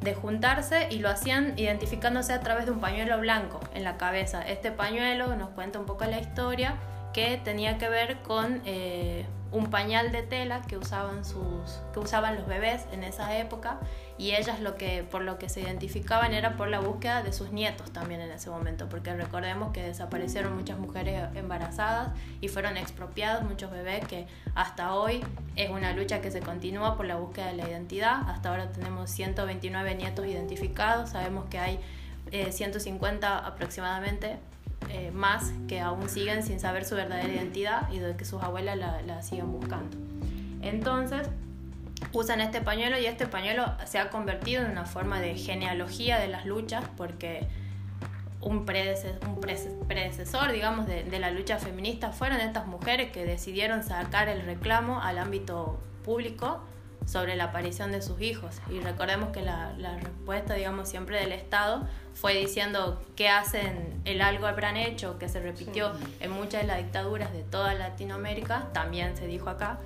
de 0.00 0.14
juntarse 0.14 0.88
y 0.90 1.00
lo 1.00 1.10
hacían 1.10 1.52
identificándose 1.58 2.32
a 2.32 2.40
través 2.40 2.64
de 2.64 2.70
un 2.70 2.80
pañuelo 2.80 3.18
blanco 3.18 3.60
en 3.74 3.84
la 3.84 3.98
cabeza. 3.98 4.40
Este 4.40 4.72
pañuelo 4.72 5.36
nos 5.36 5.50
cuenta 5.50 5.78
un 5.78 5.84
poco 5.84 6.06
la 6.06 6.18
historia 6.18 6.76
que 7.12 7.40
tenía 7.44 7.78
que 7.78 7.88
ver 7.88 8.18
con 8.18 8.62
eh, 8.64 9.26
un 9.56 9.70
pañal 9.70 10.12
de 10.12 10.22
tela 10.22 10.60
que 10.62 10.76
usaban, 10.76 11.24
sus, 11.24 11.80
que 11.94 11.98
usaban 11.98 12.36
los 12.36 12.46
bebés 12.46 12.84
en 12.92 13.02
esa 13.02 13.38
época 13.38 13.80
y 14.18 14.34
ellas 14.34 14.60
lo 14.60 14.76
que, 14.76 15.02
por 15.02 15.22
lo 15.22 15.38
que 15.38 15.48
se 15.48 15.62
identificaban 15.62 16.34
era 16.34 16.56
por 16.56 16.68
la 16.68 16.78
búsqueda 16.78 17.22
de 17.22 17.32
sus 17.32 17.52
nietos 17.52 17.90
también 17.90 18.20
en 18.20 18.30
ese 18.30 18.50
momento, 18.50 18.88
porque 18.88 19.14
recordemos 19.14 19.72
que 19.72 19.82
desaparecieron 19.82 20.54
muchas 20.54 20.78
mujeres 20.78 21.28
embarazadas 21.34 22.10
y 22.42 22.48
fueron 22.48 22.76
expropiados 22.76 23.44
muchos 23.44 23.70
bebés 23.70 24.06
que 24.06 24.26
hasta 24.54 24.94
hoy 24.94 25.24
es 25.56 25.70
una 25.70 25.92
lucha 25.94 26.20
que 26.20 26.30
se 26.30 26.40
continúa 26.40 26.96
por 26.96 27.06
la 27.06 27.16
búsqueda 27.16 27.46
de 27.46 27.54
la 27.54 27.68
identidad. 27.68 28.28
Hasta 28.28 28.50
ahora 28.50 28.68
tenemos 28.70 29.10
129 29.10 29.94
nietos 29.94 30.26
identificados, 30.26 31.10
sabemos 31.10 31.46
que 31.46 31.58
hay 31.58 31.80
eh, 32.30 32.52
150 32.52 33.38
aproximadamente 33.38 34.36
eh, 34.96 35.10
más 35.10 35.52
que 35.68 35.80
aún 35.80 36.08
siguen 36.08 36.42
sin 36.42 36.58
saber 36.58 36.84
su 36.84 36.94
verdadera 36.94 37.32
identidad 37.32 37.92
y 37.92 37.98
de 37.98 38.16
que 38.16 38.24
sus 38.24 38.42
abuelas 38.42 38.78
la, 38.78 39.02
la 39.02 39.22
siguen 39.22 39.52
buscando. 39.52 39.96
Entonces, 40.62 41.28
usan 42.12 42.40
este 42.40 42.62
pañuelo 42.62 42.98
y 42.98 43.06
este 43.06 43.26
pañuelo 43.26 43.66
se 43.84 43.98
ha 43.98 44.08
convertido 44.08 44.64
en 44.64 44.70
una 44.70 44.86
forma 44.86 45.20
de 45.20 45.36
genealogía 45.36 46.18
de 46.18 46.28
las 46.28 46.46
luchas 46.46 46.84
porque 46.96 47.46
un 48.40 48.64
predecesor, 48.64 50.52
digamos, 50.52 50.86
de, 50.86 51.04
de, 51.04 51.18
la 51.18 51.30
lucha 51.30 51.58
feminista 51.58 52.12
fueron 52.12 52.40
estas 52.40 52.66
mujeres 52.66 53.10
que 53.10 53.24
decidieron 53.24 53.82
sacar 53.82 54.28
el 54.28 54.42
reclamo 54.42 55.00
al 55.02 55.18
ámbito 55.18 55.80
público 56.04 56.60
sobre 57.06 57.36
la 57.36 57.44
aparición 57.44 57.92
de 57.92 58.02
sus 58.02 58.20
hijos. 58.20 58.56
Y 58.68 58.80
recordemos 58.80 59.30
que 59.30 59.40
la, 59.40 59.72
la 59.78 59.96
respuesta, 59.96 60.54
digamos, 60.54 60.88
siempre 60.88 61.18
del 61.18 61.32
Estado 61.32 61.88
fue 62.14 62.34
diciendo 62.34 63.02
qué 63.14 63.28
hacen 63.28 64.02
el 64.04 64.20
algo 64.20 64.46
habrán 64.46 64.76
hecho, 64.76 65.18
que 65.18 65.28
se 65.28 65.40
repitió 65.40 65.92
en 66.20 66.30
muchas 66.30 66.62
de 66.62 66.66
las 66.66 66.78
dictaduras 66.78 67.32
de 67.32 67.42
toda 67.42 67.74
Latinoamérica, 67.74 68.68
también 68.72 69.16
se 69.16 69.26
dijo 69.26 69.48
acá, 69.48 69.78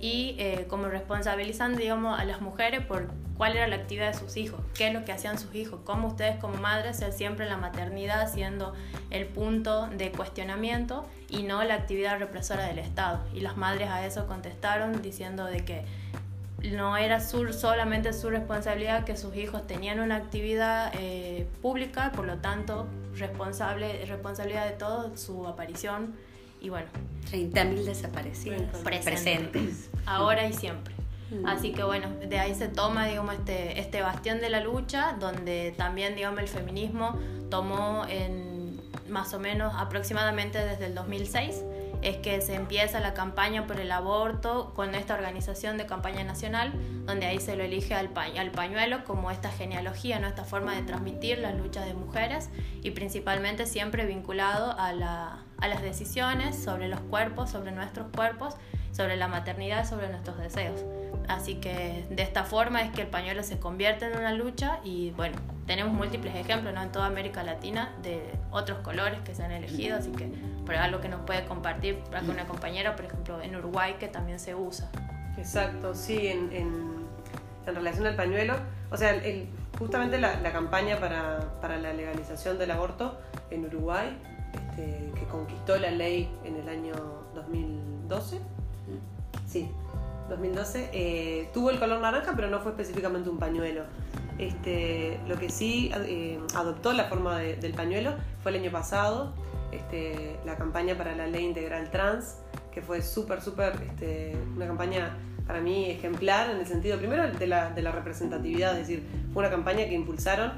y 0.00 0.36
eh, 0.38 0.66
como 0.68 0.86
responsabilizando, 0.86 1.78
digamos, 1.78 2.18
a 2.18 2.24
las 2.24 2.40
mujeres 2.40 2.84
por 2.86 3.10
cuál 3.36 3.56
era 3.56 3.66
la 3.66 3.76
actividad 3.76 4.12
de 4.12 4.18
sus 4.18 4.36
hijos, 4.36 4.60
qué 4.74 4.88
es 4.88 4.94
lo 4.94 5.04
que 5.04 5.12
hacían 5.12 5.38
sus 5.38 5.54
hijos, 5.54 5.80
cómo 5.84 6.08
ustedes 6.08 6.38
como 6.38 6.54
madres 6.54 6.98
ser 6.98 7.12
siempre 7.12 7.46
la 7.46 7.56
maternidad 7.56 8.32
siendo 8.32 8.74
el 9.10 9.26
punto 9.26 9.86
de 9.86 10.12
cuestionamiento 10.12 11.04
y 11.28 11.42
no 11.42 11.62
la 11.64 11.74
actividad 11.74 12.18
represora 12.18 12.66
del 12.66 12.78
Estado. 12.78 13.24
Y 13.34 13.40
las 13.40 13.56
madres 13.56 13.88
a 13.90 14.06
eso 14.06 14.26
contestaron 14.26 15.02
diciendo 15.02 15.46
de 15.46 15.64
que 15.64 15.84
no 16.62 16.96
era 16.96 17.20
su, 17.20 17.52
solamente 17.52 18.12
su 18.12 18.30
responsabilidad 18.30 19.04
que 19.04 19.16
sus 19.16 19.36
hijos 19.36 19.66
tenían 19.66 20.00
una 20.00 20.16
actividad 20.16 20.92
eh, 20.98 21.46
pública, 21.62 22.12
por 22.12 22.26
lo 22.26 22.38
tanto 22.38 22.86
responsable, 23.16 24.04
responsabilidad 24.06 24.66
de 24.66 24.72
todo 24.72 25.16
su 25.16 25.46
aparición 25.46 26.14
y 26.60 26.68
bueno. 26.68 26.88
30.000 27.30 27.84
desaparecidos. 27.84 28.62
Presentes. 28.82 29.90
Ahora 30.06 30.46
y 30.46 30.52
siempre. 30.52 30.94
Mm. 31.30 31.46
Así 31.46 31.72
que 31.72 31.84
bueno, 31.84 32.08
de 32.26 32.38
ahí 32.38 32.54
se 32.54 32.68
toma, 32.68 33.06
digamos, 33.06 33.34
este, 33.34 33.78
este 33.78 34.02
bastión 34.02 34.40
de 34.40 34.48
la 34.50 34.60
lucha, 34.60 35.16
donde 35.20 35.74
también, 35.76 36.16
digamos, 36.16 36.40
el 36.40 36.48
feminismo 36.48 37.18
tomó 37.50 38.04
en 38.08 38.80
más 39.08 39.32
o 39.34 39.38
menos 39.38 39.74
aproximadamente 39.76 40.58
desde 40.58 40.86
el 40.86 40.94
2006 40.94 41.62
es 42.02 42.16
que 42.16 42.40
se 42.40 42.54
empieza 42.54 43.00
la 43.00 43.14
campaña 43.14 43.66
por 43.66 43.80
el 43.80 43.90
aborto 43.90 44.72
con 44.74 44.94
esta 44.94 45.14
organización 45.14 45.78
de 45.78 45.86
campaña 45.86 46.24
nacional, 46.24 46.72
donde 47.06 47.26
ahí 47.26 47.40
se 47.40 47.56
lo 47.56 47.64
elige 47.64 47.94
al, 47.94 48.10
pañuelo 48.10 49.04
como 49.04 49.30
esta 49.30 49.50
genealogía, 49.50 50.18
¿no? 50.18 50.28
esta 50.28 50.44
forma 50.44 50.74
de 50.74 50.82
transmitir 50.82 51.38
las 51.38 51.56
luchas 51.56 51.86
de 51.86 51.94
mujeres 51.94 52.50
y 52.82 52.90
principalmente 52.92 53.66
siempre 53.66 54.06
vinculado 54.06 54.72
a, 54.78 54.88
a 55.58 55.68
las 55.68 55.82
decisiones 55.82 56.56
sobre 56.56 56.88
los 56.88 57.00
cuerpos, 57.00 57.50
sobre 57.50 57.72
nuestros 57.72 58.08
cuerpos, 58.14 58.54
sobre 58.92 59.16
la 59.16 59.28
maternidad, 59.28 59.88
sobre 59.88 60.08
nuestros 60.08 60.38
deseos. 60.38 60.84
Así 61.28 61.56
que 61.56 62.06
de 62.08 62.22
esta 62.22 62.44
forma 62.44 62.82
es 62.82 62.90
que 62.90 63.02
el 63.02 63.08
pañuelo 63.08 63.42
se 63.42 63.58
convierte 63.58 64.06
en 64.06 64.16
una 64.18 64.32
lucha 64.32 64.80
y 64.82 65.10
bueno, 65.10 65.36
tenemos 65.66 65.92
múltiples 65.92 66.34
ejemplos 66.34 66.72
¿no? 66.72 66.82
en 66.82 66.90
toda 66.90 67.06
América 67.06 67.42
Latina 67.42 67.94
de 68.02 68.22
otros 68.50 68.78
colores 68.78 69.20
que 69.20 69.34
se 69.34 69.44
han 69.44 69.52
elegido, 69.52 69.98
así 69.98 70.10
que 70.10 70.32
por 70.68 70.76
algo 70.76 71.00
que 71.00 71.08
nos 71.08 71.22
puede 71.22 71.46
compartir 71.46 71.98
con 72.10 72.28
una 72.28 72.46
compañera, 72.46 72.94
por 72.94 73.06
ejemplo, 73.06 73.40
en 73.40 73.56
Uruguay 73.56 73.96
que 73.98 74.06
también 74.06 74.38
se 74.38 74.54
usa. 74.54 74.90
Exacto, 75.38 75.94
sí, 75.94 76.28
en, 76.28 76.52
en, 76.52 77.74
relación 77.74 78.06
al 78.06 78.16
pañuelo, 78.16 78.54
o 78.90 78.96
sea, 78.98 79.14
el, 79.14 79.48
justamente 79.78 80.18
la, 80.18 80.38
la 80.40 80.52
campaña 80.52 81.00
para, 81.00 81.58
para, 81.62 81.78
la 81.78 81.94
legalización 81.94 82.58
del 82.58 82.70
aborto 82.70 83.18
en 83.50 83.64
Uruguay, 83.64 84.14
este, 84.52 85.10
que 85.18 85.26
conquistó 85.30 85.78
la 85.78 85.90
ley 85.90 86.30
en 86.44 86.56
el 86.56 86.68
año 86.68 86.94
2012, 87.34 88.38
sí, 89.46 89.70
2012, 90.28 90.90
eh, 90.92 91.48
tuvo 91.54 91.70
el 91.70 91.78
color 91.78 92.00
naranja, 92.00 92.34
pero 92.36 92.48
no 92.48 92.60
fue 92.60 92.72
específicamente 92.72 93.30
un 93.30 93.38
pañuelo. 93.38 93.84
Este, 94.36 95.18
lo 95.26 95.38
que 95.38 95.48
sí 95.48 95.90
eh, 95.94 96.38
adoptó 96.54 96.92
la 96.92 97.04
forma 97.04 97.38
del 97.38 97.72
pañuelo 97.72 98.12
fue 98.42 98.52
el 98.52 98.62
año 98.62 98.70
pasado, 98.70 99.32
este, 99.72 100.36
la 100.44 100.56
campaña 100.56 100.96
para 100.96 101.14
la 101.14 101.26
ley 101.26 101.44
integral 101.44 101.90
trans, 101.90 102.38
que 102.72 102.82
fue 102.82 103.02
súper, 103.02 103.40
súper, 103.40 103.74
este, 103.82 104.36
una 104.56 104.66
campaña 104.66 105.16
para 105.46 105.60
mí 105.60 105.90
ejemplar 105.90 106.50
en 106.50 106.58
el 106.58 106.66
sentido, 106.66 106.98
primero, 106.98 107.30
de 107.30 107.46
la, 107.46 107.70
de 107.70 107.82
la 107.82 107.90
representatividad, 107.90 108.72
es 108.78 108.86
decir, 108.86 109.02
fue 109.32 109.40
una 109.40 109.50
campaña 109.50 109.86
que 109.86 109.94
impulsaron 109.94 110.52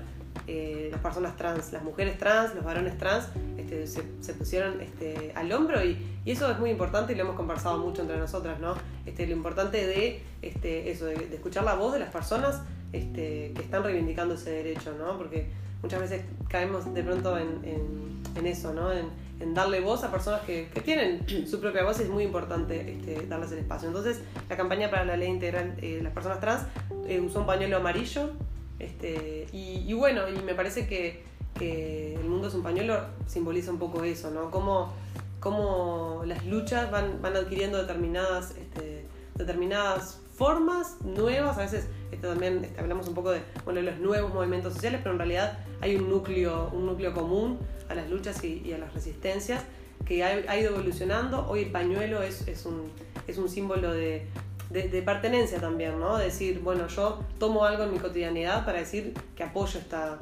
eh, 0.47 0.89
las 0.91 1.01
personas 1.01 1.37
trans, 1.37 1.73
las 1.73 1.83
mujeres 1.83 2.19
trans, 2.19 2.55
los 2.55 2.65
varones 2.65 2.99
trans, 2.99 3.29
este, 3.57 3.87
se, 3.87 4.35
pusieron 4.35 4.81
este, 4.81 5.33
al 5.35 5.53
hombro 5.53 5.85
y, 5.85 5.97
eso 6.27 6.51
es 6.51 6.59
muy 6.59 6.71
importante 6.71 7.13
y 7.13 7.17
lo 7.17 7.23
hemos 7.23 7.37
conversado 7.37 7.79
mucho 7.79 8.03
entre 8.03 8.19
nosotras, 8.19 8.61
¿no? 8.61 8.75
Este, 9.07 9.27
lo 9.27 9.33
importante 9.33 9.87
de 9.87 10.23
este, 10.43 10.91
eso, 10.91 11.07
de, 11.07 11.15
escuchar 11.33 11.65
la 11.65 11.75
voz 11.75 11.93
de 11.95 11.99
las 11.99 12.11
personas 12.11 12.63
este, 12.93 13.53
que 13.55 13.63
están 13.63 13.83
reivindicando 13.83 14.35
ese 14.35 14.51
derecho, 14.51 14.95
¿no? 14.99 15.17
Porque 15.17 15.51
muchas 15.83 16.01
veces 16.01 16.25
caemos 16.49 16.93
de 16.93 17.03
pronto 17.03 17.39
en, 17.39 18.21
en, 18.37 18.47
eso, 18.47 18.73
¿no? 18.73 18.91
En, 18.93 19.31
darle 19.55 19.81
voz 19.81 20.05
a 20.05 20.11
personas 20.11 20.43
que, 20.43 20.69
que, 20.69 20.81
tienen 20.83 21.27
su 21.47 21.61
propia 21.61 21.83
voz 21.83 21.99
y 22.01 22.03
es 22.03 22.11
muy 22.11 22.25
importante 22.25 22.93
este, 22.93 23.27
darles 23.27 23.53
el 23.53 23.59
espacio. 23.59 23.89
Entonces, 23.89 24.21
la 24.49 24.57
campaña 24.57 24.91
para 24.91 25.05
la 25.05 25.17
ley 25.17 25.29
integral 25.29 25.77
de 25.77 25.99
eh, 25.99 26.03
las 26.03 26.13
personas 26.13 26.41
trans 26.41 26.67
eh, 27.07 27.21
usó 27.21 27.41
un 27.41 27.47
pañuelo 27.47 27.79
amarillo 27.79 28.33
este, 28.81 29.47
y, 29.53 29.93
bueno, 29.93 30.29
y 30.29 30.43
me 30.43 30.55
parece 30.55 30.87
que, 30.87 31.29
el 31.61 32.25
mundo 32.25 32.49
es 32.49 32.55
un 32.55 32.63
pañuelo 32.63 32.99
simboliza 33.27 33.71
un 33.71 33.79
poco 33.79 34.03
eso, 34.03 34.31
¿no? 34.31 34.51
Cómo, 34.51 34.95
cómo 35.41 36.23
las 36.25 36.47
luchas 36.47 36.91
van, 36.91 37.21
van 37.21 37.37
adquiriendo 37.37 37.77
determinadas, 37.77 38.53
este, 38.57 39.05
determinadas 39.35 40.21
formas 40.41 40.97
nuevas, 41.03 41.59
a 41.59 41.61
veces 41.61 41.87
este, 42.11 42.27
también 42.27 42.65
este, 42.65 42.81
hablamos 42.81 43.07
un 43.07 43.13
poco 43.13 43.31
de 43.31 43.43
bueno, 43.67 43.83
los 43.83 43.99
nuevos 43.99 44.33
movimientos 44.33 44.73
sociales, 44.73 45.01
pero 45.03 45.13
en 45.13 45.19
realidad 45.19 45.59
hay 45.83 45.97
un 45.97 46.09
núcleo, 46.09 46.71
un 46.73 46.87
núcleo 46.87 47.13
común 47.13 47.59
a 47.91 47.95
las 47.95 48.09
luchas 48.09 48.43
y, 48.43 48.73
a 48.73 48.79
las 48.79 48.95
resistencias 48.95 49.63
que 50.07 50.25
ha, 50.25 50.59
ido 50.59 50.71
evolucionando. 50.71 51.47
Hoy 51.47 51.65
el 51.65 51.71
pañuelo 51.71 52.23
es, 52.23 52.49
es, 52.49 52.65
un, 52.65 52.91
es 53.27 53.37
un 53.37 53.51
símbolo 53.51 53.93
de, 53.93 54.29
de, 54.71 55.03
pertenencia 55.03 55.61
también, 55.61 56.01
¿no? 56.01 56.17
Decir, 56.17 56.61
bueno, 56.61 56.89
yo 56.89 57.23
tomo 57.39 57.67
algo 57.67 57.83
en 57.83 57.93
mi 57.93 57.99
cotidianidad 57.99 58.65
para 58.65 58.79
decir 58.79 59.13
que 59.37 59.43
apoyo 59.43 59.79
esta, 59.79 60.21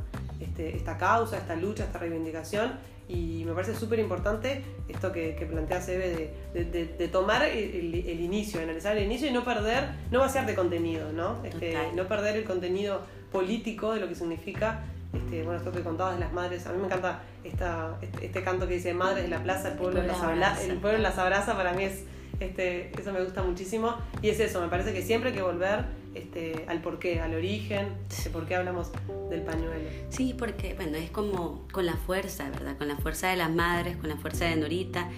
este, 0.59 0.77
esta 0.77 0.99
causa, 0.99 1.39
esta 1.39 1.55
lucha, 1.55 1.85
esta 1.85 1.99
reivindicación. 1.99 2.73
Y 3.09 3.45
me 3.47 3.53
parece 3.55 3.75
súper 3.75 4.01
importante 4.01 4.63
esto 4.89 5.13
que, 5.13 5.35
que 5.35 5.47
plantea 5.47 5.81
Sebe 5.81 6.35
de, 6.53 6.65
de, 6.65 7.09
tomar 7.09 7.43
el, 7.43 7.95
el, 7.95 8.21
inicio, 8.21 8.61
analizar 8.61 8.95
el 8.97 9.05
inicio 9.05 9.29
y 9.29 9.33
no 9.33 9.45
perder, 9.45 9.89
no 10.11 10.21
vaciar 10.21 10.45
de 10.45 10.55
contenido, 10.55 11.11
¿no? 11.13 11.43
Este, 11.43 11.75
no 11.95 12.07
perder 12.07 12.37
el 12.37 12.45
contenido 12.45 13.01
político 13.33 13.95
de 13.95 14.01
lo 14.01 14.09
que 14.09 14.15
significa 14.15 14.85
este, 15.15 15.43
bueno, 15.43 15.59
esto 15.59 15.73
que 15.73 15.81
contabas 15.81 16.17
de 16.17 16.21
las 16.21 16.35
madres, 16.35 16.67
a 16.67 16.73
mí 16.73 16.79
me 16.79 16.85
encanta 16.85 17.23
esta, 17.45 17.97
este, 18.03 18.27
este 18.27 18.43
canto 18.43 18.69
que 18.69 18.75
dice 18.75 18.93
Madres 18.93 19.23
de 19.23 19.31
la 19.31 19.43
Plaza, 19.43 19.69
el 19.69 19.79
pueblo, 19.79 20.03
las, 20.03 20.21
abraza, 20.21 20.63
el 20.65 20.77
pueblo 20.77 20.99
las 20.99 21.17
abraza, 21.17 21.57
para 21.57 21.73
mí 21.73 21.85
es 21.85 22.05
este, 22.41 22.91
eso 22.99 23.13
me 23.13 23.23
gusta 23.23 23.43
muchísimo. 23.43 23.95
Y 24.23 24.29
es 24.29 24.41
eso, 24.41 24.61
me 24.61 24.69
parece 24.69 24.93
que 24.93 25.03
siempre 25.03 25.31
hay 25.31 25.37
que 25.37 25.43
volver 25.43 25.87
este, 26.15 26.65
al 26.69 26.81
porqué, 26.81 27.21
al 27.21 27.35
origen, 27.35 27.89
de 28.25 28.31
por 28.31 28.47
qué 28.47 28.57
hablamos 28.57 28.91
del 29.31 29.43
pañuelo. 29.43 29.89
Sí, 30.11 30.35
porque, 30.39 30.75
bueno, 30.75 30.97
es 30.97 31.11
como 31.11 31.67
con 31.73 31.87
la 31.87 31.97
fuerza, 31.97 32.49
¿verdad? 32.51 32.77
Con 32.79 32.89
la 32.89 32.97
fuerza 32.97 33.29
de 33.29 33.37
las 33.37 33.51
madres, 33.51 33.97
con 33.97 34.09
la 34.09 34.17
fuerza 34.17 34.45
de 34.47 34.57
Norita. 34.57 35.09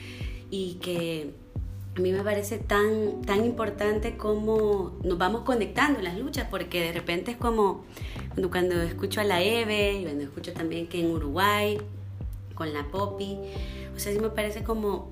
Y 0.50 0.74
que 0.82 1.32
a 1.96 2.00
mí 2.00 2.12
me 2.12 2.22
parece 2.22 2.58
tan, 2.58 3.22
tan 3.22 3.44
importante 3.44 4.16
como 4.16 4.98
nos 5.04 5.18
vamos 5.18 5.42
conectando 5.42 5.98
en 5.98 6.04
las 6.04 6.18
luchas, 6.18 6.46
porque 6.50 6.80
de 6.80 6.92
repente 6.92 7.32
es 7.32 7.36
como 7.36 7.84
cuando, 8.30 8.50
cuando 8.50 8.82
escucho 8.82 9.20
a 9.20 9.24
la 9.24 9.42
Eve, 9.42 9.94
y 9.94 10.04
cuando 10.04 10.24
escucho 10.24 10.52
también 10.52 10.86
que 10.86 11.00
en 11.00 11.10
Uruguay, 11.10 11.78
con 12.54 12.72
la 12.72 12.84
Poppy, 12.84 13.38
o 13.94 13.98
sea, 13.98 14.12
sí 14.12 14.18
me 14.18 14.30
parece 14.30 14.62
como 14.62 15.10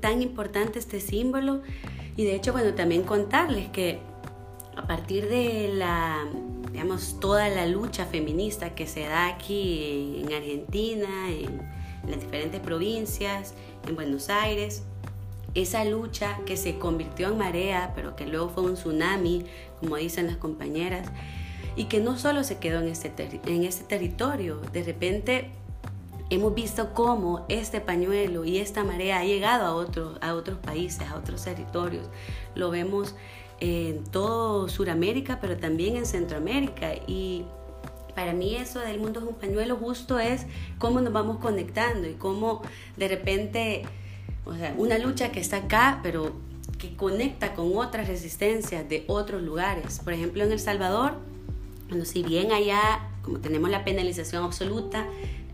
tan, 0.00 0.22
importante 0.22 0.78
este 0.78 1.00
símbolo. 1.00 1.62
Y 2.16 2.24
de 2.24 2.34
hecho, 2.34 2.52
bueno, 2.52 2.74
también 2.74 3.02
contarles 3.02 3.68
que 3.68 4.00
a 4.76 4.86
partir 4.86 5.28
de 5.28 5.70
la, 5.74 6.26
digamos, 6.72 7.20
toda 7.20 7.48
la 7.48 7.66
lucha 7.66 8.06
feminista 8.06 8.74
que 8.74 8.86
se 8.86 9.02
da 9.02 9.28
aquí 9.28 10.22
en 10.24 10.32
Argentina, 10.32 11.30
en, 11.30 11.78
las 12.08 12.20
diferentes 12.20 12.60
provincias, 12.60 13.54
en 13.86 13.94
Buenos 13.94 14.30
Aires, 14.30 14.82
esa 15.54 15.84
lucha 15.84 16.38
que 16.46 16.56
se 16.56 16.78
convirtió 16.78 17.28
en 17.28 17.36
marea, 17.36 17.92
pero 17.94 18.16
que 18.16 18.26
luego 18.26 18.48
fue 18.48 18.62
un 18.62 18.74
tsunami, 18.74 19.44
como 19.80 19.96
dicen 19.96 20.26
las 20.26 20.36
compañeras, 20.36 21.08
y 21.76 21.84
que 21.84 22.00
no 22.00 22.16
solo 22.16 22.44
se 22.44 22.58
quedó 22.58 22.80
en 22.80 22.88
este, 22.88 23.12
en 23.46 23.64
este 23.64 23.84
territorio, 23.84 24.60
de 24.72 24.84
repente 24.84 25.50
hemos 26.30 26.54
visto 26.54 26.92
cómo 26.94 27.44
este 27.48 27.80
pañuelo 27.80 28.44
y 28.44 28.58
esta 28.58 28.84
marea 28.84 29.20
ha 29.20 29.24
llegado 29.24 29.66
a, 29.66 29.74
otros 29.74 30.18
a 30.20 30.34
otros 30.34 30.58
países, 30.58 31.08
a 31.08 31.16
otros 31.16 31.42
territorios. 31.44 32.06
Lo 32.54 32.70
vemos 32.70 33.14
en 33.60 34.04
todo 34.04 34.68
Sudamérica, 34.68 35.38
pero 35.40 35.56
también 35.56 35.96
en 35.96 36.06
Centroamérica. 36.06 36.94
Y 37.06 37.44
para 38.14 38.32
mí 38.32 38.56
eso 38.56 38.80
del 38.80 38.98
mundo 38.98 39.20
es 39.20 39.26
un 39.26 39.34
pañuelo 39.34 39.76
justo 39.76 40.18
es 40.18 40.46
cómo 40.78 41.00
nos 41.00 41.12
vamos 41.12 41.38
conectando 41.38 42.08
y 42.08 42.14
cómo 42.14 42.62
de 42.96 43.08
repente, 43.08 43.82
o 44.44 44.54
sea, 44.54 44.74
una 44.76 44.98
lucha 44.98 45.30
que 45.30 45.40
está 45.40 45.58
acá, 45.58 46.00
pero 46.02 46.32
que 46.78 46.94
conecta 46.94 47.54
con 47.54 47.76
otras 47.76 48.06
resistencias 48.08 48.88
de 48.88 49.04
otros 49.08 49.42
lugares. 49.42 50.00
Por 50.02 50.12
ejemplo, 50.12 50.44
en 50.44 50.52
El 50.52 50.60
Salvador, 50.60 51.14
bueno, 51.88 52.04
si 52.04 52.22
bien 52.22 52.52
allá, 52.52 53.08
como 53.22 53.38
tenemos 53.40 53.70
la 53.70 53.84
penalización 53.84 54.44
absoluta, 54.44 55.06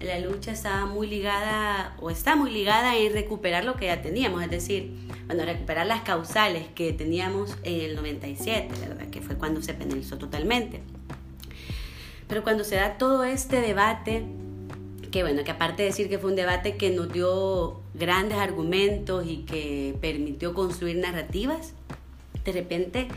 la 0.04 0.18
lucha 0.18 0.52
está 0.52 0.86
muy 0.86 1.06
ligada 1.06 1.96
o 2.00 2.10
está 2.10 2.36
muy 2.36 2.50
ligada 2.50 2.96
en 2.96 3.12
recuperar 3.12 3.64
lo 3.64 3.76
que 3.76 3.86
ya 3.86 4.02
teníamos, 4.02 4.42
es 4.42 4.50
decir, 4.50 4.92
bueno, 5.26 5.44
recuperar 5.44 5.86
las 5.86 6.02
causales 6.02 6.66
que 6.74 6.92
teníamos 6.92 7.56
en 7.62 7.80
el 7.80 7.96
97, 7.96 8.68
¿verdad? 8.80 9.06
Que 9.10 9.20
fue 9.20 9.36
cuando 9.36 9.62
se 9.62 9.74
penalizó 9.74 10.18
totalmente. 10.18 10.80
Pero 12.28 12.42
cuando 12.42 12.64
se 12.64 12.76
da 12.76 12.98
todo 12.98 13.24
este 13.24 13.60
debate, 13.60 14.24
que 15.10 15.22
bueno, 15.22 15.44
que 15.44 15.50
aparte 15.50 15.82
de 15.82 15.88
decir 15.90 16.08
que 16.08 16.18
fue 16.18 16.30
un 16.30 16.36
debate 16.36 16.76
que 16.76 16.90
nos 16.90 17.12
dio 17.12 17.80
grandes 17.94 18.38
argumentos 18.38 19.24
y 19.26 19.38
que 19.38 19.96
permitió 20.00 20.54
construir 20.54 20.96
narrativas, 20.96 21.74
de 22.44 22.52
repente 22.52 23.08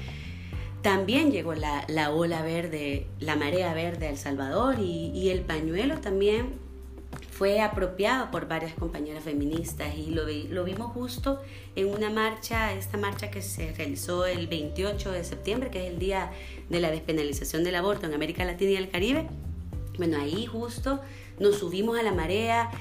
también 0.81 1.31
llegó 1.31 1.53
la, 1.53 1.83
la 1.87 2.11
ola 2.11 2.41
verde, 2.41 3.07
la 3.19 3.35
marea 3.35 3.73
verde 3.73 4.07
a 4.07 4.09
El 4.11 4.17
Salvador 4.17 4.79
y 4.79 5.29
el 5.29 5.41
pañuelo 5.41 5.99
también 5.99 6.66
fue 7.37 7.61
apropiado 7.61 8.31
por 8.31 8.47
varias 8.47 8.73
compañeras 8.73 9.23
feministas 9.23 9.95
y 9.95 10.09
lo, 10.09 10.23
lo 10.25 10.63
vimos 10.63 10.91
justo 10.93 11.39
en 11.75 11.87
una 11.87 12.09
marcha, 12.09 12.73
esta 12.73 12.97
marcha 12.97 13.29
que 13.29 13.43
se 13.43 13.73
realizó 13.73 14.25
el 14.25 14.47
28 14.47 15.11
de 15.11 15.23
septiembre, 15.23 15.69
que 15.69 15.85
es 15.85 15.93
el 15.93 15.99
día 15.99 16.31
de 16.67 16.79
la 16.79 16.89
despenalización 16.89 17.63
del 17.63 17.75
aborto 17.75 18.07
en 18.07 18.15
América 18.15 18.43
Latina 18.43 18.71
y 18.71 18.75
el 18.77 18.89
Caribe. 18.89 19.27
Bueno, 19.99 20.19
ahí 20.19 20.47
justo 20.47 20.99
nos 21.37 21.59
subimos 21.59 21.99
a 21.99 22.01
la 22.01 22.11
marea, 22.11 22.71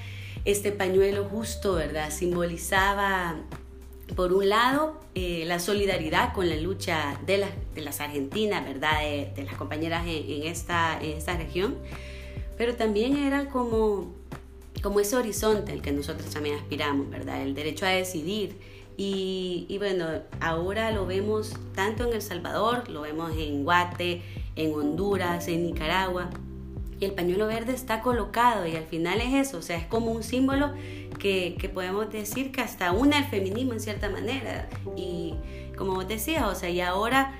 este 0.46 0.72
pañuelo 0.72 1.24
justo, 1.24 1.74
¿verdad? 1.74 2.10
Simbolizaba, 2.10 3.36
por 4.14 4.32
un 4.32 4.48
lado, 4.48 4.98
eh, 5.14 5.44
la 5.46 5.58
solidaridad 5.58 6.32
con 6.32 6.48
la 6.48 6.56
lucha 6.56 7.20
de, 7.26 7.44
de 7.74 7.82
las 7.82 8.00
argentinas, 8.00 8.64
¿verdad? 8.64 9.00
De, 9.00 9.44
las 9.44 9.56
compañeras 9.56 10.06
en, 10.06 10.30
en, 10.30 10.42
esta, 10.44 10.98
en 10.98 11.18
esta 11.18 11.36
región, 11.36 11.76
pero 12.56 12.74
también 12.74 13.18
era 13.18 13.50
como 13.50 14.15
como 14.86 15.00
ese 15.00 15.16
horizonte 15.16 15.72
al 15.72 15.82
que 15.82 15.90
nosotros 15.90 16.30
también 16.30 16.54
aspiramos, 16.54 17.10
¿verdad? 17.10 17.42
El 17.42 17.56
derecho 17.56 17.84
a 17.86 17.88
decidir. 17.88 18.56
Y, 18.96 19.74
bueno, 19.78 20.06
ahora 20.38 20.92
lo 20.92 21.06
vemos 21.06 21.54
tanto 21.74 22.06
en 22.06 22.14
El 22.14 22.22
Salvador, 22.22 22.88
lo 22.88 23.00
vemos 23.00 23.32
en 23.36 23.64
Guate, 23.64 24.22
en 24.54 24.72
Honduras, 24.72 25.48
en 25.48 25.66
Nicaragua. 25.66 26.30
Y 27.00 27.04
el 27.04 27.14
pañuelo 27.14 27.48
verde 27.48 27.72
está 27.72 28.00
colocado 28.00 28.64
y 28.64 28.76
al 28.76 28.84
final 28.84 29.20
es 29.20 29.48
eso, 29.48 29.58
o 29.58 29.62
sea, 29.62 29.76
es 29.76 29.86
como 29.86 30.12
un 30.12 30.22
símbolo 30.22 30.70
que, 31.18 31.56
que 31.58 31.68
podemos 31.68 32.12
decir 32.12 32.52
que 32.52 32.60
hasta 32.60 32.92
une 32.92 33.16
al 33.16 33.24
feminismo 33.24 33.72
en 33.72 33.80
cierta 33.80 34.08
manera. 34.08 34.68
Y 34.96 35.34
como 35.76 35.94
vos 35.94 36.06
decías, 36.06 36.44
o 36.44 36.54
sea, 36.54 36.70
y 36.70 36.80
ahora 36.80 37.34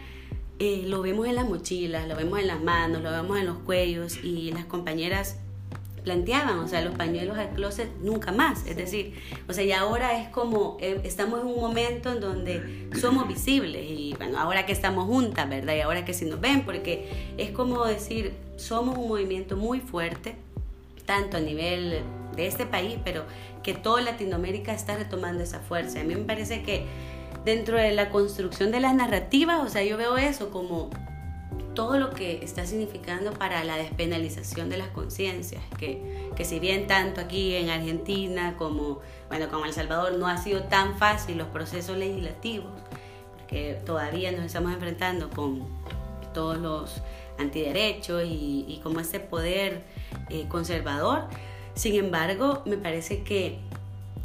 eh, 0.59 0.83
lo 0.85 1.01
vemos 1.01 1.29
en 1.29 1.37
las 1.37 1.49
mochilas, 1.49 2.09
lo 2.09 2.17
vemos 2.17 2.41
en 2.41 2.49
las 2.49 2.61
manos, 2.61 3.03
lo 3.03 3.13
vemos 3.13 3.39
en 3.39 3.47
los 3.47 3.59
cuellos 3.59 4.19
y 4.25 4.51
las 4.51 4.65
compañeras 4.65 5.39
planteaban, 6.07 6.61
o 6.61 6.69
sea, 6.69 6.83
los 6.83 6.95
pañuelos 6.95 7.37
al 7.37 7.51
closet 7.51 7.91
nunca 8.01 8.31
más, 8.31 8.65
es 8.65 8.77
decir, 8.77 9.15
o 9.49 9.53
sea, 9.53 9.65
y 9.65 9.73
ahora 9.73 10.23
es 10.23 10.29
como, 10.29 10.77
eh, 10.81 11.01
estamos 11.03 11.41
en 11.41 11.49
un 11.49 11.61
momento 11.61 12.13
en 12.13 12.21
donde 12.21 12.89
somos 13.01 13.27
visibles 13.27 13.85
y 13.91 14.15
bueno, 14.17 14.39
ahora 14.39 14.65
que 14.67 14.73
estamos 14.73 15.07
juntas, 15.07 15.49
¿verdad? 15.49 15.75
Y 15.75 15.81
ahora 15.81 16.05
que 16.05 16.15
sí 16.15 16.25
nos 16.25 16.41
ven, 16.41 16.65
porque 16.65 17.35
es 17.39 17.51
como 17.51 17.85
decir, 17.85 18.35
somos 18.55 18.97
un 18.97 19.09
movimiento 19.09 19.57
muy 19.57 19.81
fuerte, 19.81 20.37
tanto 21.07 21.39
a 21.39 21.41
nivel 21.41 22.03
de 22.37 22.47
este 22.47 22.67
país, 22.67 22.99
pero 23.05 23.25
que 23.65 23.75
toda 23.75 24.01
Latinoamérica 24.01 24.73
está 24.73 24.97
retomando 24.97 25.43
esa 25.43 25.59
fuerza. 25.59 26.03
A 26.03 26.05
mí 26.05 26.15
me 26.15 26.23
parece 26.23 26.63
que 26.63 26.87
dentro 27.45 27.79
de 27.79 27.91
la 27.91 28.11
construcción 28.11 28.71
de 28.71 28.79
las 28.79 28.95
narrativas, 28.95 29.59
o 29.61 29.69
sea, 29.69 29.83
yo 29.83 29.97
veo 29.97 30.17
eso 30.19 30.51
como 30.51 30.89
todo 31.75 31.99
lo 31.99 32.11
que 32.11 32.43
está 32.43 32.67
significando 32.67 33.33
para 33.33 33.63
la 33.65 33.77
despenalización 33.77 34.71
de 34.71 34.79
las 34.79 34.89
conciencias, 34.89 35.63
que, 35.79 36.31
que 36.35 36.45
si 36.45 36.59
bien 36.59 36.87
tanto 36.87 37.21
aquí 37.21 37.55
en 37.55 37.69
Argentina 37.69 38.57
como, 38.57 39.01
bueno, 39.29 39.49
como 39.51 39.67
El 39.67 39.73
Salvador 39.73 40.19
no 40.19 40.27
ha 40.27 40.39
sido 40.39 40.65
tan 40.65 40.99
fácil 40.99 41.39
los 41.39 41.49
procesos 41.49 41.97
legislativos, 41.99 42.73
porque 43.37 43.79
todavía 43.85 44.33
nos 44.33 44.47
estamos 44.47 44.73
enfrentando 44.73 45.31
con 45.31 45.65
todos 46.33 46.59
los 46.59 47.03
antiderechos 47.39 48.25
y, 48.25 48.65
y 48.67 48.81
como 48.83 49.01
ese 49.01 49.21
poder 49.21 49.83
eh, 50.31 50.47
conservador, 50.49 51.25
sin 51.75 51.95
embargo, 51.97 52.63
me 52.65 52.79
parece 52.79 53.23
que 53.23 53.59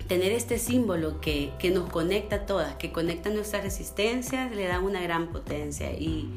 tener 0.07 0.31
este 0.31 0.57
símbolo 0.57 1.19
que, 1.19 1.51
que 1.60 1.69
nos 1.69 1.89
conecta 1.89 2.38
a 2.38 2.45
todas, 2.45 2.75
que 2.75 2.93
conecta 2.93 3.29
nuestras 3.29 3.63
resistencias, 3.63 4.53
le 4.55 4.67
da 4.67 4.79
una 4.79 5.01
gran 5.01 5.27
potencia 5.27 5.91
y 5.91 6.29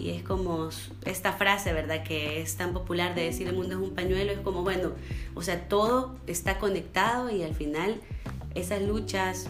y 0.00 0.10
es 0.10 0.22
como 0.22 0.70
esta 1.04 1.32
frase, 1.34 1.72
¿verdad? 1.72 2.02
Que 2.02 2.40
es 2.40 2.56
tan 2.56 2.72
popular 2.72 3.14
de 3.14 3.22
decir 3.22 3.48
el 3.48 3.54
mundo 3.54 3.74
es 3.74 3.80
un 3.80 3.94
pañuelo, 3.94 4.32
es 4.32 4.38
como, 4.40 4.62
bueno, 4.62 4.92
o 5.34 5.42
sea, 5.42 5.68
todo 5.68 6.16
está 6.26 6.58
conectado 6.58 7.30
y 7.30 7.42
al 7.42 7.54
final 7.54 8.00
esas 8.54 8.82
luchas 8.82 9.46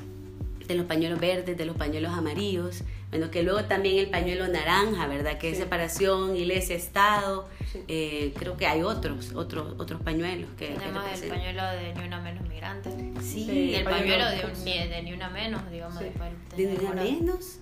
de 0.67 0.75
los 0.75 0.87
pañuelos 0.87 1.21
verdes, 1.21 1.57
de 1.57 1.65
los 1.65 1.77
pañuelos 1.77 2.13
amarillos, 2.13 2.83
bueno, 3.11 3.31
que 3.31 3.43
luego 3.43 3.65
también 3.65 3.99
el 3.99 4.09
pañuelo 4.09 4.47
naranja, 4.47 5.09
¿verdad? 5.09 5.37
Que 5.39 5.51
es 5.51 5.59
separación, 5.59 6.37
iglesia, 6.37 6.77
Estado, 6.77 7.49
eh, 7.89 8.33
creo 8.39 8.57
que 8.57 8.67
hay 8.67 8.83
otros, 8.83 9.33
otros, 9.35 9.75
otros 9.79 10.01
pañuelos 10.03 10.49
que... 10.57 10.69
Tenemos 10.69 11.23
el 11.23 11.29
pañuelo 11.29 11.65
de 11.73 11.95
Ni 11.95 12.07
Una 12.07 12.21
Menos 12.21 12.49
Migrante. 12.49 12.91
Sí, 13.21 13.51
y 13.51 13.75
el 13.75 13.85
pañuelo, 13.85 14.31
de, 14.31 14.89
de, 14.89 15.03
Ni 15.03 15.13
Una 15.13 15.29
Menos, 15.29 15.69
digamos. 15.73 15.99
De, 15.99 16.13
de 16.57 16.67
Ni 16.67 16.87
Una 16.87 17.03
Menos 17.03 17.59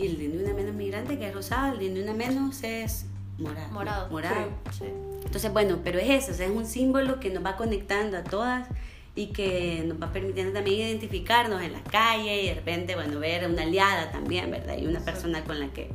y 0.00 0.06
el 0.06 0.18
de 0.18 0.44
una 0.44 0.54
menos 0.54 0.74
migrante 0.74 1.18
que 1.18 1.28
es 1.28 1.34
rosado, 1.34 1.78
el 1.78 1.94
de 1.94 2.02
una 2.02 2.14
menos 2.14 2.62
es 2.62 3.06
morado. 3.38 3.70
Morado. 3.72 4.10
Morado. 4.10 4.50
Sí. 4.72 4.84
Entonces, 5.24 5.52
bueno, 5.52 5.80
pero 5.84 5.98
es 5.98 6.28
eso, 6.28 6.42
es 6.42 6.50
un 6.50 6.66
símbolo 6.66 7.20
que 7.20 7.30
nos 7.30 7.44
va 7.44 7.56
conectando 7.56 8.16
a 8.16 8.24
todas 8.24 8.68
y 9.14 9.28
que 9.28 9.82
nos 9.86 10.00
va 10.00 10.12
permitiendo 10.12 10.52
también 10.52 10.88
identificarnos 10.88 11.60
en 11.62 11.72
la 11.72 11.82
calle 11.82 12.42
y 12.42 12.46
de 12.48 12.54
repente, 12.54 12.94
bueno, 12.94 13.20
ver 13.20 13.46
una 13.48 13.62
aliada 13.62 14.10
también, 14.10 14.50
¿verdad? 14.50 14.78
Y 14.78 14.86
una 14.86 15.00
persona 15.00 15.44
con 15.44 15.60
la 15.60 15.68
que 15.68 15.90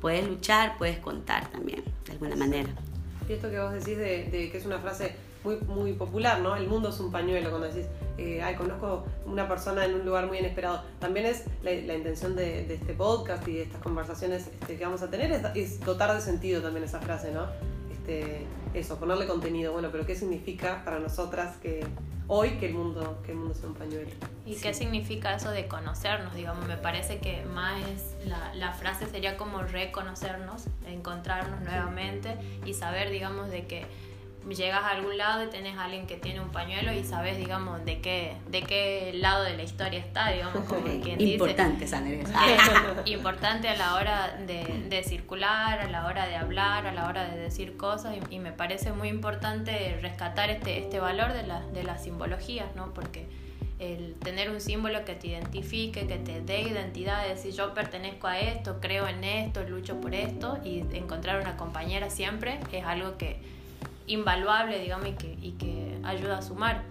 puedes 0.00 0.26
luchar, 0.26 0.76
puedes 0.76 0.98
contar 0.98 1.50
también, 1.50 1.82
de 2.04 2.12
alguna 2.12 2.36
manera. 2.36 2.68
Y 3.28 3.32
esto 3.32 3.50
que 3.50 3.58
vos 3.58 3.72
decís 3.72 3.96
de, 3.96 4.28
de 4.30 4.50
que 4.50 4.58
es 4.58 4.66
una 4.66 4.78
frase 4.78 5.14
muy, 5.46 5.56
muy 5.60 5.92
popular, 5.92 6.40
¿no? 6.40 6.56
El 6.56 6.66
mundo 6.66 6.88
es 6.88 6.98
un 6.98 7.12
pañuelo, 7.12 7.50
cuando 7.50 7.68
decís, 7.68 7.86
eh, 8.18 8.42
ay, 8.42 8.56
conozco 8.56 9.04
una 9.24 9.46
persona 9.46 9.84
en 9.84 9.94
un 9.94 10.04
lugar 10.04 10.26
muy 10.26 10.38
inesperado. 10.38 10.82
También 10.98 11.26
es 11.26 11.44
la, 11.62 11.72
intención 11.72 12.34
de, 12.34 12.72
este 12.72 12.94
podcast 12.94 13.46
y 13.46 13.54
de 13.54 13.62
estas 13.62 13.80
conversaciones 13.80 14.48
este, 14.48 14.76
que 14.76 14.84
vamos 14.84 15.02
a 15.02 15.10
tener, 15.10 15.30
es, 15.54 15.80
dotar 15.80 16.12
de 16.14 16.20
sentido 16.20 16.62
también 16.62 16.84
esa 16.84 17.00
frase, 17.00 17.30
¿no? 17.30 17.46
Este, 17.92 18.44
eso, 18.74 18.98
ponerle 18.98 19.26
contenido, 19.26 19.72
bueno, 19.72 19.88
pero 19.92 20.04
¿qué 20.04 20.16
significa 20.16 20.82
para 20.84 20.98
nosotras 20.98 21.56
que 21.58 21.86
hoy 22.28 22.50
que 22.58 22.66
el 22.66 22.74
mundo, 22.74 23.22
que 23.24 23.30
el 23.32 23.38
mundo 23.38 23.54
sea 23.54 23.68
un 23.68 23.74
pañuelo? 23.74 24.10
¿Y 24.44 24.56
qué 24.56 24.74
significa 24.74 25.34
eso 25.34 25.50
de 25.50 25.68
conocernos? 25.68 26.34
Digamos, 26.34 26.66
me 26.66 26.76
parece 26.76 27.18
que 27.18 27.44
más 27.44 27.80
la, 28.24 28.52
la 28.54 28.72
frase 28.72 29.06
sería 29.06 29.36
como 29.36 29.62
reconocernos, 29.62 30.64
encontrarnos 30.86 31.60
nuevamente 31.60 32.36
y 32.64 32.74
saber, 32.74 33.10
digamos, 33.10 33.50
de 33.50 33.66
que 33.66 33.86
llegas 34.54 34.82
a 34.84 34.90
algún 34.90 35.18
lado 35.18 35.44
y 35.44 35.48
tenés 35.48 35.76
a 35.76 35.84
alguien 35.84 36.06
que 36.06 36.16
tiene 36.16 36.40
un 36.40 36.50
pañuelo 36.50 36.92
y 36.92 37.02
sabes, 37.02 37.36
digamos, 37.36 37.84
de 37.84 38.00
qué, 38.00 38.36
de 38.48 38.62
qué 38.62 39.12
lado 39.14 39.42
de 39.42 39.56
la 39.56 39.62
historia 39.62 39.98
está, 39.98 40.30
digamos, 40.30 40.64
como 40.64 40.82
quien 41.02 41.20
Importante 41.20 41.84
dice. 41.84 41.96
importante 43.06 43.68
a 43.68 43.76
la 43.76 43.94
hora 43.94 44.36
de, 44.46 44.86
de, 44.88 45.02
circular, 45.02 45.80
a 45.80 45.88
la 45.90 46.06
hora 46.06 46.26
de 46.26 46.36
hablar, 46.36 46.86
a 46.86 46.92
la 46.92 47.08
hora 47.08 47.28
de 47.28 47.38
decir 47.38 47.76
cosas 47.76 48.14
y, 48.30 48.36
me 48.38 48.52
parece 48.52 48.92
muy 48.92 49.08
importante 49.08 49.98
rescatar 50.00 50.50
este, 50.50 50.78
este 50.78 51.00
valor 51.00 51.32
de, 51.32 51.44
la, 51.44 51.60
de 51.60 51.82
las 51.82 52.04
simbologías, 52.04 52.76
¿no? 52.76 52.94
Porque 52.94 53.26
el 53.78 54.14
tener 54.14 54.50
un 54.50 54.60
símbolo 54.60 55.04
que 55.04 55.14
te 55.14 55.28
identifique, 55.28 56.06
que 56.06 56.18
te 56.18 56.40
dé 56.40 56.62
identidad, 56.62 57.26
decir 57.26 57.52
yo 57.52 57.74
pertenezco 57.74 58.26
a 58.26 58.38
esto, 58.38 58.78
creo 58.80 59.06
en 59.06 59.24
esto, 59.24 59.64
lucho 59.64 60.00
por 60.00 60.14
esto 60.14 60.58
y 60.64 60.84
encontrar 60.92 61.40
una 61.40 61.56
compañera 61.56 62.08
siempre 62.08 62.60
es 62.72 62.84
algo 62.84 63.18
que 63.18 63.55
invaluable, 64.06 64.78
digamos, 64.78 65.08
y 65.08 65.52
que, 65.52 65.98
ayuda 66.04 66.38
a 66.38 66.42
sumar. 66.42 66.84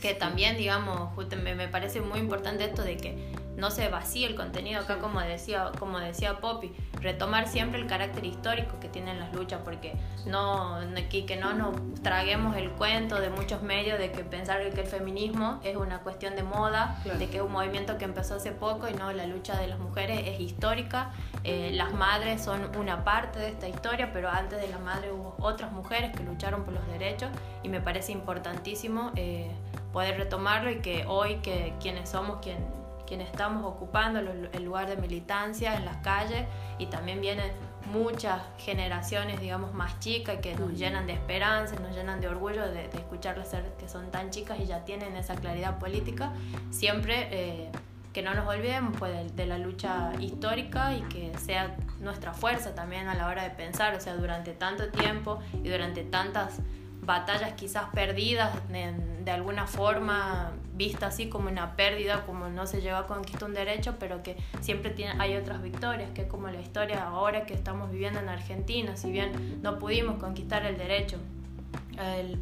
que 0.00 0.14
también, 0.14 0.56
digamos, 0.56 1.10
me, 1.42 1.54
me 1.54 1.68
parece 1.68 2.00
muy 2.00 2.20
importante 2.20 2.64
esto 2.64 2.82
de 2.82 2.96
que 2.96 3.32
no 3.58 3.72
se 3.72 3.88
vacíe 3.88 4.24
el 4.24 4.36
contenido 4.36 4.80
acá, 4.80 4.98
como 4.98 5.20
decía, 5.20 5.72
como 5.80 5.98
decía 5.98 6.38
Poppy, 6.38 6.72
retomar 7.00 7.48
siempre 7.48 7.80
el 7.80 7.88
carácter 7.88 8.24
histórico 8.24 8.78
que 8.78 8.88
tienen 8.88 9.18
las 9.18 9.34
luchas, 9.34 9.60
porque 9.64 9.96
no, 10.26 10.78
que, 11.10 11.26
que 11.26 11.36
no 11.36 11.52
nos 11.54 11.74
traguemos 12.02 12.56
el 12.56 12.70
cuento 12.70 13.20
de 13.20 13.30
muchos 13.30 13.62
medios 13.62 13.98
de 13.98 14.12
que 14.12 14.22
pensar 14.22 14.58
que 14.70 14.80
el 14.80 14.86
feminismo 14.86 15.60
es 15.64 15.76
una 15.76 15.98
cuestión 15.98 16.36
de 16.36 16.44
moda, 16.44 17.02
de 17.18 17.28
que 17.28 17.38
es 17.38 17.42
un 17.42 17.50
movimiento 17.50 17.98
que 17.98 18.04
empezó 18.04 18.36
hace 18.36 18.52
poco 18.52 18.88
y 18.88 18.94
no, 18.94 19.12
la 19.12 19.26
lucha 19.26 19.56
de 19.58 19.66
las 19.66 19.80
mujeres 19.80 20.22
es 20.24 20.38
histórica, 20.38 21.10
eh, 21.42 21.72
las 21.74 21.92
madres 21.92 22.40
son 22.40 22.76
una 22.76 23.02
parte 23.02 23.40
de 23.40 23.48
esta 23.48 23.68
historia, 23.68 24.12
pero 24.12 24.28
antes 24.28 24.60
de 24.60 24.68
las 24.68 24.80
madres 24.80 25.10
hubo 25.12 25.34
otras 25.40 25.72
mujeres 25.72 26.16
que 26.16 26.22
lucharon 26.22 26.62
por 26.62 26.74
los 26.74 26.86
derechos 26.86 27.30
y 27.64 27.68
me 27.68 27.80
parece 27.80 28.12
importantísimo 28.12 29.10
eh, 29.16 29.50
poder 29.92 30.16
retomarlo 30.16 30.70
y 30.70 30.76
que 30.76 31.04
hoy 31.08 31.36
que 31.36 31.74
quienes 31.80 32.10
somos 32.10 32.38
quien, 32.40 32.77
quienes 33.08 33.30
estamos 33.30 33.64
ocupando 33.64 34.20
el 34.20 34.64
lugar 34.64 34.86
de 34.86 34.96
militancia 34.96 35.76
en 35.76 35.86
las 35.86 35.96
calles 35.98 36.44
y 36.78 36.86
también 36.86 37.22
vienen 37.22 37.50
muchas 37.92 38.42
generaciones, 38.58 39.40
digamos, 39.40 39.72
más 39.72 39.98
chicas 39.98 40.38
que 40.42 40.54
nos 40.54 40.72
llenan 40.78 41.06
de 41.06 41.14
esperanza, 41.14 41.74
nos 41.76 41.96
llenan 41.96 42.20
de 42.20 42.28
orgullo 42.28 42.68
de, 42.70 42.84
escucharlas 42.84 43.48
ser 43.48 43.64
que 43.78 43.88
son 43.88 44.10
tan 44.10 44.30
chicas 44.30 44.58
y 44.60 44.66
ya 44.66 44.84
tienen 44.84 45.16
esa 45.16 45.34
claridad 45.36 45.78
política, 45.78 46.32
siempre 46.70 47.28
eh, 47.30 47.70
que 48.12 48.22
no 48.22 48.34
nos 48.34 48.46
olvidemos 48.46 48.94
pues, 48.98 49.34
de, 49.34 49.46
la 49.46 49.58
lucha 49.58 50.12
histórica 50.20 50.94
y 50.94 51.02
que 51.02 51.36
sea 51.38 51.76
nuestra 52.00 52.34
fuerza 52.34 52.74
también 52.74 53.08
a 53.08 53.14
la 53.14 53.26
hora 53.26 53.42
de 53.42 53.50
pensar, 53.50 53.94
o 53.94 54.00
sea, 54.00 54.16
durante 54.16 54.52
tanto 54.52 54.88
tiempo 54.90 55.38
y 55.64 55.68
durante 55.68 56.04
tantas 56.04 56.60
batallas 57.08 57.54
quizás 57.54 57.86
perdidas 57.94 58.52
de 58.68 59.30
alguna 59.30 59.66
forma 59.66 60.52
vista 60.74 61.06
así 61.06 61.30
como 61.30 61.48
una 61.48 61.74
pérdida, 61.74 62.26
como 62.26 62.48
no 62.48 62.66
se 62.66 62.82
llegó 62.82 62.98
a 62.98 63.06
conquistar 63.06 63.48
un 63.48 63.54
derecho, 63.54 63.96
pero 63.98 64.22
que 64.22 64.36
siempre 64.60 64.90
tiene, 64.90 65.14
hay 65.18 65.34
otras 65.34 65.62
victorias, 65.62 66.10
que 66.10 66.22
es 66.22 66.28
como 66.28 66.48
la 66.48 66.60
historia 66.60 67.04
ahora 67.04 67.46
que 67.46 67.54
estamos 67.54 67.90
viviendo 67.90 68.20
en 68.20 68.28
Argentina, 68.28 68.94
si 68.98 69.10
bien 69.10 69.58
no 69.62 69.78
pudimos 69.78 70.18
conquistar 70.18 70.66
el 70.66 70.76
derecho 70.76 71.16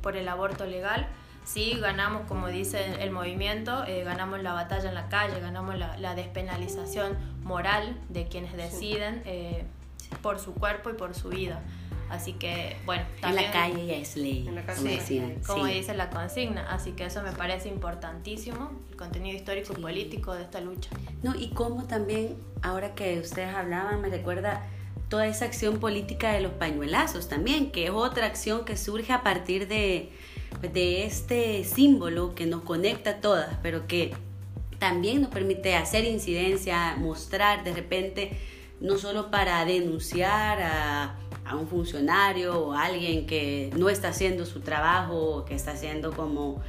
por 0.02 0.16
el 0.16 0.28
aborto 0.28 0.66
legal, 0.66 1.06
sí 1.44 1.78
ganamos, 1.80 2.22
como 2.26 2.48
dice 2.48 2.96
el 3.00 3.12
movimiento, 3.12 3.84
eh, 3.84 4.02
ganamos 4.02 4.42
la 4.42 4.52
batalla 4.52 4.88
en 4.88 4.96
la 4.96 5.08
calle, 5.08 5.38
ganamos 5.38 5.76
la, 5.78 6.14
despenalización 6.16 7.16
moral 7.44 7.96
de 8.08 8.26
quienes 8.26 8.56
deciden 8.56 9.22
eh, 9.26 9.64
por 10.22 10.40
su 10.40 10.54
cuerpo 10.54 10.90
y 10.90 10.94
por 10.94 11.14
su 11.14 11.28
vida. 11.28 11.62
Así 12.08 12.34
que, 12.34 12.76
bueno, 12.84 13.04
también... 13.20 13.44
En 13.44 13.50
la 13.50 13.52
calle 13.52 13.86
ya 13.86 13.96
es 13.96 14.16
ley, 14.16 14.48
como, 15.46 15.66
dice 15.66 15.94
la 15.94 16.10
consigna. 16.10 16.70
Así 16.70 16.92
que 16.92 17.04
eso 17.06 17.22
me 17.22 17.32
parece 17.32 17.68
importantísimo, 17.68 18.70
el 18.90 18.96
contenido 18.96 19.36
histórico 19.36 19.74
y 19.76 19.82
político 19.82 20.34
de 20.34 20.42
esta 20.42 20.60
lucha. 20.60 20.90
No, 21.22 21.34
y 21.34 21.50
como 21.50 21.84
también, 21.84 22.36
ahora 22.62 22.94
que 22.94 23.18
ustedes 23.18 23.54
hablaban, 23.54 24.00
me 24.00 24.08
recuerda 24.08 24.66
toda 25.08 25.26
esa 25.26 25.44
acción 25.44 25.78
política 25.78 26.32
de 26.32 26.40
los 26.40 26.52
pañuelazos 26.52 27.28
también, 27.28 27.70
que 27.70 27.86
es 27.86 27.90
otra 27.90 28.26
acción 28.26 28.64
que 28.64 28.76
surge 28.76 29.12
a 29.12 29.22
partir 29.22 29.68
de, 29.68 30.10
de 30.72 31.04
este 31.04 31.64
símbolo 31.64 32.34
que 32.34 32.46
nos 32.46 32.62
conecta 32.62 33.10
a 33.10 33.20
todas, 33.20 33.56
pero 33.62 33.86
que 33.86 34.14
también 34.78 35.22
nos 35.22 35.30
permite 35.30 35.74
hacer 35.74 36.04
incidencia, 36.04 36.96
mostrar 36.96 37.64
de 37.64 37.72
repente, 37.72 38.38
no 38.80 38.98
solo 38.98 39.30
para 39.30 39.64
denunciar 39.64 40.60
a 40.62 41.16
a 41.46 41.56
un 41.56 41.68
funcionario 41.68 42.58
o 42.58 42.72
a 42.72 42.84
alguien 42.84 43.26
que 43.26 43.70
no 43.76 43.88
está 43.88 44.08
haciendo 44.08 44.46
su 44.46 44.60
trabajo 44.60 45.44
que 45.44 45.54
está 45.54 45.72
haciendo 45.72 46.12
como 46.12 46.60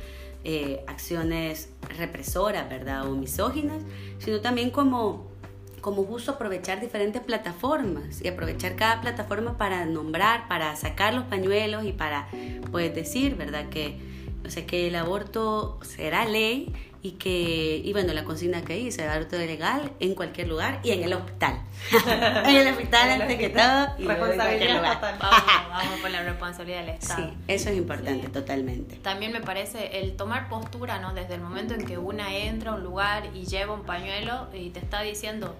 eh, 0.43 0.83
acciones 0.87 1.69
represoras, 1.97 2.69
¿verdad? 2.69 3.09
O 3.09 3.15
misóginas, 3.15 3.83
sino 4.19 4.39
también 4.39 4.69
como, 4.69 5.27
como 5.81 6.05
justo 6.05 6.31
aprovechar 6.31 6.79
diferentes 6.79 7.21
plataformas 7.21 8.21
y 8.21 8.29
aprovechar 8.29 8.75
cada 8.75 9.01
plataforma 9.01 9.57
para 9.57 9.85
nombrar, 9.85 10.47
para 10.47 10.75
sacar 10.75 11.13
los 11.13 11.25
pañuelos 11.25 11.83
y 11.85 11.91
para, 11.91 12.29
pues, 12.71 12.95
decir, 12.95 13.35
¿verdad? 13.35 13.67
Que, 13.69 13.99
o 14.45 14.49
sea, 14.49 14.65
que 14.65 14.87
el 14.87 14.95
aborto 14.95 15.79
será 15.81 16.23
ley 16.25 16.73
y 17.01 17.11
que, 17.11 17.81
y 17.83 17.93
bueno, 17.93 18.13
la 18.13 18.23
consigna 18.23 18.63
que 18.63 18.77
hice, 18.77 19.07
aborto 19.07 19.37
legal 19.37 19.91
en 19.99 20.15
cualquier 20.15 20.47
lugar 20.47 20.79
y 20.83 20.91
en 20.91 21.03
el 21.03 21.13
hospital. 21.13 21.61
en 22.45 22.55
el 22.55 22.67
hospital 22.73 23.21
antes 23.21 23.37
que 23.37 23.49
todo. 23.49 23.87
Y 23.97 24.05
responsabilidad 24.05 25.17
Vamos, 25.19 25.43
vamos 25.69 25.99
por 26.01 26.09
la 26.09 26.23
responsabilidad 26.23 26.79
del 26.81 26.89
Estado. 26.89 27.29
Sí, 27.29 27.37
eso 27.47 27.69
es 27.69 27.77
importante, 27.77 28.27
totalmente. 28.29 28.95
También 28.97 29.31
me 29.31 29.41
parece 29.41 29.99
el 29.99 30.15
tomar 30.15 30.49
postura, 30.49 30.99
¿no? 30.99 31.13
Desde 31.13 31.35
el 31.35 31.41
momento 31.41 31.73
en 31.73 31.85
que 31.85 31.97
una 31.97 32.35
entra 32.35 32.71
a 32.71 32.75
un 32.75 32.83
lugar 32.83 33.29
y 33.33 33.45
lleva 33.45 33.73
un 33.73 33.83
pañuelo 33.83 34.47
y 34.53 34.69
te 34.71 34.79
está 34.79 35.01
diciendo 35.01 35.55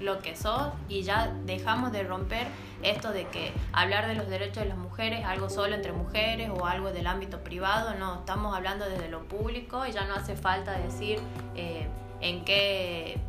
lo 0.00 0.20
que 0.20 0.36
sos 0.36 0.72
y 0.88 1.02
ya 1.02 1.32
dejamos 1.44 1.92
de 1.92 2.02
romper 2.02 2.46
esto 2.82 3.12
de 3.12 3.26
que 3.26 3.52
hablar 3.72 4.06
de 4.06 4.14
los 4.14 4.28
derechos 4.28 4.62
de 4.62 4.68
las 4.68 4.78
mujeres 4.78 5.24
algo 5.24 5.50
solo 5.50 5.74
entre 5.74 5.92
mujeres 5.92 6.50
o 6.50 6.66
algo 6.66 6.92
del 6.92 7.06
ámbito 7.06 7.40
privado, 7.40 7.94
no, 7.94 8.20
estamos 8.20 8.56
hablando 8.56 8.88
desde 8.88 9.08
lo 9.08 9.24
público 9.24 9.86
y 9.86 9.92
ya 9.92 10.04
no 10.04 10.14
hace 10.14 10.36
falta 10.36 10.78
decir 10.78 11.18
eh, 11.54 11.86
en 12.20 12.44
qué 12.44 13.20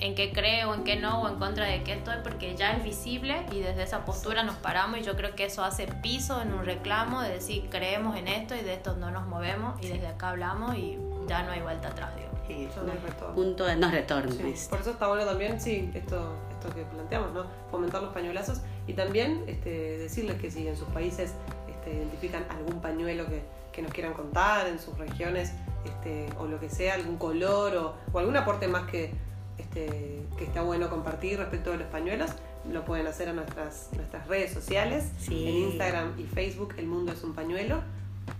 en 0.00 0.16
qué 0.16 0.32
creo, 0.32 0.74
en 0.74 0.82
qué 0.82 0.96
no 0.96 1.22
o 1.22 1.28
en 1.28 1.38
contra 1.38 1.64
de 1.66 1.84
qué 1.84 1.92
estoy, 1.92 2.16
porque 2.24 2.56
ya 2.56 2.72
es 2.72 2.82
visible 2.82 3.46
y 3.52 3.60
desde 3.60 3.84
esa 3.84 4.04
postura 4.04 4.42
nos 4.42 4.56
paramos 4.56 4.98
y 4.98 5.02
yo 5.02 5.16
creo 5.16 5.36
que 5.36 5.44
eso 5.44 5.62
hace 5.62 5.86
piso 5.86 6.42
en 6.42 6.52
un 6.52 6.64
reclamo 6.64 7.22
de 7.22 7.30
decir 7.30 7.68
creemos 7.70 8.16
en 8.16 8.26
esto 8.26 8.56
y 8.56 8.62
de 8.62 8.74
esto 8.74 8.96
no 8.96 9.12
nos 9.12 9.28
movemos 9.28 9.80
y 9.80 9.86
desde 9.86 10.08
acá 10.08 10.30
hablamos 10.30 10.76
y 10.76 10.98
ya 11.28 11.44
no 11.44 11.52
hay 11.52 11.60
vuelta 11.60 11.88
atrás, 11.88 12.16
digo. 12.16 12.31
Sí, 12.52 12.68
no, 12.76 12.92
retorno. 12.92 13.34
Punto 13.34 13.64
de 13.64 13.76
no 13.76 13.90
retorno. 13.90 14.34
por 14.70 14.80
eso 14.80 14.90
está 14.90 15.08
bueno 15.08 15.24
también, 15.24 15.60
sí, 15.60 15.90
esto, 15.94 16.34
esto 16.50 16.74
que 16.74 16.82
planteamos, 16.82 17.32
¿no? 17.32 17.46
Fomentar 17.70 18.02
los 18.02 18.12
pañuelazos 18.12 18.60
y 18.86 18.92
también 18.92 19.44
este, 19.46 19.98
decirles 19.98 20.40
que 20.40 20.50
si 20.50 20.66
en 20.68 20.76
sus 20.76 20.88
países 20.88 21.32
este, 21.68 21.94
identifican 21.94 22.44
algún 22.50 22.80
pañuelo 22.80 23.26
que, 23.26 23.42
que, 23.72 23.82
nos 23.82 23.92
quieran 23.92 24.12
contar, 24.12 24.66
en 24.66 24.78
sus 24.78 24.96
regiones, 24.98 25.52
este, 25.84 26.28
o 26.38 26.46
lo 26.46 26.60
que 26.60 26.68
sea, 26.68 26.94
algún 26.94 27.16
color 27.16 27.74
o, 27.76 27.94
o 28.12 28.18
algún 28.18 28.36
aporte 28.36 28.68
más 28.68 28.88
que, 28.90 29.12
este, 29.58 30.22
que 30.36 30.44
está 30.44 30.62
bueno 30.62 30.90
compartir 30.90 31.38
respecto 31.38 31.70
de 31.70 31.78
los 31.78 31.86
pañuelos, 31.88 32.30
lo 32.70 32.84
pueden 32.84 33.06
hacer 33.06 33.28
en 33.28 33.36
nuestras, 33.36 33.88
nuestras 33.96 34.26
redes 34.28 34.52
sociales, 34.52 35.10
en 35.28 35.48
Instagram 35.48 36.18
y 36.18 36.24
Facebook, 36.24 36.74
El 36.78 36.86
Mundo 36.86 37.12
es 37.12 37.22
un 37.24 37.34
Pañuelo. 37.34 37.82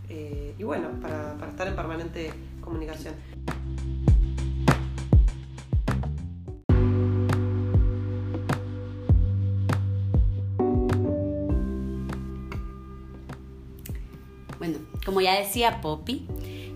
Eh, 0.09 0.55
y 0.59 0.62
bueno, 0.62 0.88
para, 1.01 1.35
para 1.38 1.51
estar 1.51 1.66
en 1.66 1.75
permanente 1.75 2.33
comunicación. 2.61 3.14
Como 15.12 15.20
ya 15.20 15.38
decía 15.38 15.83
Poppy, 15.83 16.27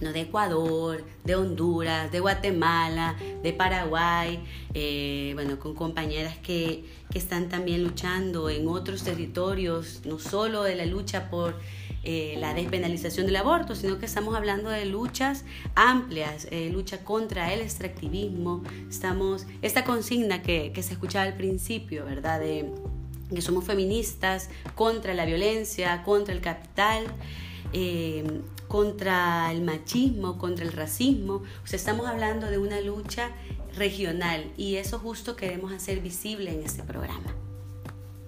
no, 0.00 0.12
de 0.12 0.22
Ecuador, 0.22 1.04
de 1.24 1.36
Honduras, 1.36 2.10
de 2.12 2.20
Guatemala, 2.20 3.16
de 3.42 3.52
Paraguay, 3.52 4.40
eh, 4.74 5.32
bueno, 5.34 5.58
con 5.58 5.74
compañeras 5.74 6.36
que, 6.38 6.84
que, 7.10 7.18
están 7.18 7.48
también 7.48 7.84
luchando 7.84 8.48
en 8.50 8.68
otros 8.68 9.02
territorios, 9.02 10.02
no 10.04 10.18
solo 10.18 10.62
de 10.62 10.74
la 10.74 10.86
lucha 10.86 11.30
por 11.30 11.54
eh, 12.04 12.36
la 12.38 12.54
despenalización 12.54 13.26
del 13.26 13.36
aborto, 13.36 13.74
sino 13.74 13.98
que 13.98 14.06
estamos 14.06 14.34
hablando 14.36 14.70
de 14.70 14.84
luchas 14.86 15.44
amplias, 15.74 16.46
eh, 16.50 16.70
lucha 16.72 17.04
contra 17.04 17.52
el 17.52 17.60
extractivismo, 17.60 18.62
estamos, 18.88 19.46
esta 19.62 19.84
consigna 19.84 20.40
que, 20.42 20.72
que 20.72 20.82
se 20.82 20.92
escuchaba 20.92 21.24
al 21.24 21.36
principio, 21.36 22.04
¿verdad? 22.04 22.40
De 22.40 22.72
que 23.34 23.42
somos 23.42 23.64
feministas 23.64 24.48
contra 24.74 25.12
la 25.14 25.24
violencia, 25.24 26.02
contra 26.02 26.34
el 26.34 26.40
capital. 26.40 27.04
Eh, 27.72 28.24
contra 28.68 29.50
el 29.50 29.62
machismo, 29.62 30.38
contra 30.38 30.64
el 30.64 30.72
racismo. 30.72 31.42
O 31.64 31.66
sea, 31.66 31.78
estamos 31.78 32.06
hablando 32.06 32.46
de 32.46 32.58
una 32.58 32.80
lucha 32.80 33.30
regional 33.74 34.52
y 34.56 34.76
eso 34.76 34.98
justo 34.98 35.36
queremos 35.36 35.72
hacer 35.72 36.00
visible 36.00 36.52
en 36.52 36.62
este 36.62 36.82
programa. 36.82 37.34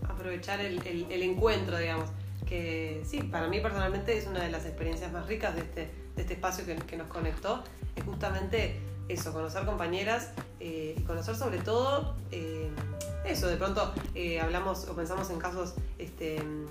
Aprovechar 0.08 0.60
el, 0.60 0.80
encuentro, 1.22 1.78
digamos, 1.78 2.08
que 2.46 3.02
sí, 3.04 3.22
para 3.22 3.48
mí 3.48 3.60
personalmente 3.60 4.16
es 4.16 4.26
una 4.26 4.42
de 4.42 4.50
las 4.50 4.66
experiencias 4.66 5.12
más 5.12 5.26
ricas 5.26 5.54
de 5.54 5.62
este, 5.62 5.90
este 6.16 6.34
espacio 6.34 6.64
que, 6.64 6.96
nos 6.96 7.06
conectó, 7.06 7.62
es 7.94 8.04
justamente 8.04 8.80
eso, 9.08 9.32
conocer 9.32 9.64
compañeras 9.64 10.32
eh, 10.60 10.94
y 10.96 11.02
conocer 11.02 11.36
sobre 11.36 11.58
todo 11.58 12.14
eh, 12.30 12.70
eso, 13.24 13.48
de 13.48 13.56
pronto 13.56 13.92
eh, 14.14 14.40
hablamos 14.40 14.88
o 14.88 14.94
pensamos 14.94 15.30
en 15.30 15.38
casos 15.38 15.74
este, 15.98 16.36
em, 16.36 16.66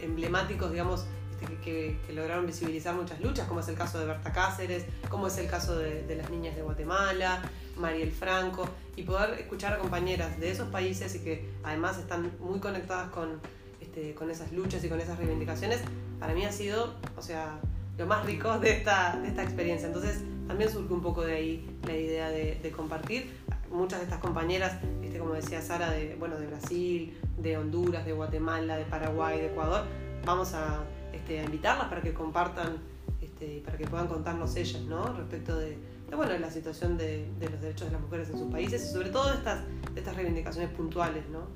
emblemáticos, 0.00 0.70
digamos, 0.70 1.06
este, 1.40 1.58
que, 1.60 2.12
lograron 2.14 2.46
visibilizar 2.46 2.94
muchas 2.94 3.20
luchas, 3.20 3.46
como 3.46 3.60
es 3.60 3.68
el 3.68 3.74
caso 3.74 3.98
de 3.98 4.06
Berta 4.06 4.32
Cáceres, 4.32 4.86
como 5.10 5.26
es 5.26 5.36
el 5.38 5.48
caso 5.48 5.76
de, 5.76 6.14
las 6.16 6.30
niñas 6.30 6.56
de 6.56 6.62
Guatemala, 6.62 7.42
Mariel 7.76 8.10
Franco, 8.10 8.68
y 8.96 9.02
poder 9.02 9.38
escuchar 9.38 9.74
a 9.74 9.78
compañeras 9.78 10.40
de 10.40 10.50
esos 10.50 10.68
países 10.68 11.14
y 11.14 11.20
que 11.20 11.50
además 11.62 11.98
están 11.98 12.32
muy 12.40 12.58
conectadas 12.58 13.10
con, 13.10 13.40
este, 13.80 14.14
con 14.14 14.30
esas 14.30 14.52
luchas 14.52 14.82
y 14.84 14.88
con 14.88 15.00
esas 15.00 15.18
reivindicaciones, 15.18 15.80
para 16.18 16.32
mí 16.32 16.44
ha 16.44 16.52
sido, 16.52 16.94
o 17.16 17.22
sea, 17.22 17.58
lo 17.98 18.06
más 18.06 18.24
rico 18.24 18.58
de 18.58 18.70
esta, 18.72 19.18
de 19.20 19.28
esta 19.28 19.42
experiencia. 19.42 19.88
Entonces, 19.88 20.22
también 20.46 20.70
surge 20.70 20.92
un 20.92 21.02
poco 21.02 21.22
de 21.22 21.34
ahí 21.34 21.78
la 21.86 21.94
idea 21.94 22.30
de, 22.30 22.72
compartir. 22.74 23.44
Muchas 23.70 23.98
de 23.98 24.04
estas 24.04 24.20
compañeras, 24.20 24.78
este, 25.02 25.18
como 25.18 25.34
decía 25.34 25.60
Sara, 25.60 25.90
de, 25.90 26.14
bueno, 26.18 26.38
de 26.38 26.46
Brasil, 26.46 27.18
de 27.36 27.58
Honduras, 27.58 28.06
de 28.06 28.12
Guatemala, 28.12 28.76
de 28.76 28.84
Paraguay, 28.84 29.38
de 29.38 29.46
Ecuador, 29.46 29.84
vamos 30.24 30.54
a 30.54 30.84
este, 31.26 31.40
a 31.40 31.42
invitarlas 31.42 31.88
para 31.88 32.00
que 32.00 32.14
compartan, 32.14 32.76
este, 33.20 33.60
para 33.64 33.76
que 33.76 33.84
puedan 33.88 34.06
contarnos 34.06 34.54
ellas, 34.54 34.82
¿no? 34.82 35.12
Respecto 35.12 35.58
de, 35.58 35.76
bueno, 36.14 36.30
de 36.32 36.38
la 36.38 36.52
situación 36.52 36.96
de, 36.96 37.26
los 37.40 37.60
derechos 37.60 37.88
de 37.88 37.94
las 37.94 38.00
mujeres 38.00 38.30
en 38.30 38.38
sus 38.38 38.52
países 38.52 38.84
y 38.84 38.92
sobre 38.92 39.08
todo 39.08 39.30
de 39.30 39.34
estas, 39.34 39.64
estas 39.96 40.14
reivindicaciones 40.14 40.70
puntuales, 40.70 41.28
¿no? 41.30 41.48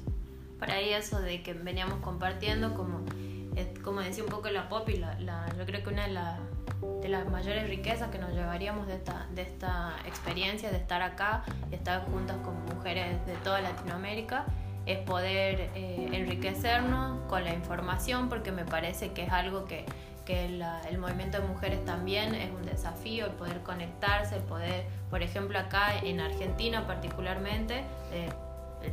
Por 0.58 0.68
ahí 0.72 0.92
eso 0.92 1.20
de 1.20 1.44
que 1.44 1.54
veníamos 1.54 2.00
compartiendo, 2.00 2.74
como, 2.74 3.04
eh, 3.54 3.72
como 3.84 4.00
decía 4.00 4.24
un 4.24 4.30
poco 4.30 4.50
la 4.50 4.68
pop, 4.68 4.88
y 4.88 4.96
la, 4.96 5.54
yo 5.56 5.64
creo 5.64 5.84
que 5.84 5.90
una 5.90 6.08
de, 6.08 7.00
de 7.02 7.08
las 7.08 7.30
mayores 7.30 7.68
riquezas 7.68 8.10
que 8.10 8.18
nos 8.18 8.32
llevaríamos 8.32 8.88
de 8.88 8.96
esta, 8.96 9.28
de 9.36 9.42
esta 9.42 9.94
experiencia, 10.04 10.72
de 10.72 10.78
estar 10.78 11.00
acá 11.00 11.44
y 11.70 11.76
estar 11.76 12.04
juntas 12.06 12.38
con 12.38 12.60
mujeres 12.74 13.24
de 13.24 13.36
toda 13.44 13.60
Latinoamérica, 13.60 14.46
es 14.86 14.98
poder 14.98 15.70
eh, 15.74 16.08
enriquecernos 16.12 17.20
con 17.28 17.44
la 17.44 17.54
información 17.54 18.28
porque 18.28 18.52
me 18.52 18.64
parece 18.64 19.12
que 19.12 19.24
es 19.24 19.32
algo 19.32 19.66
que, 19.66 19.84
que 20.24 20.46
el 20.46 20.98
movimiento 20.98 21.40
de 21.40 21.46
mujeres 21.46 21.84
también 21.84 22.34
es 22.34 22.50
un 22.50 22.62
desafío, 22.62 23.26
el 23.26 23.32
poder 23.32 23.60
conectarse, 23.62 24.36
el 24.36 24.42
poder, 24.42 24.84
por 25.10 25.22
ejemplo 25.22 25.58
acá 25.58 25.98
en 26.02 26.20
Argentina 26.20 26.86
particularmente, 26.86 27.84
eh, 28.12 28.28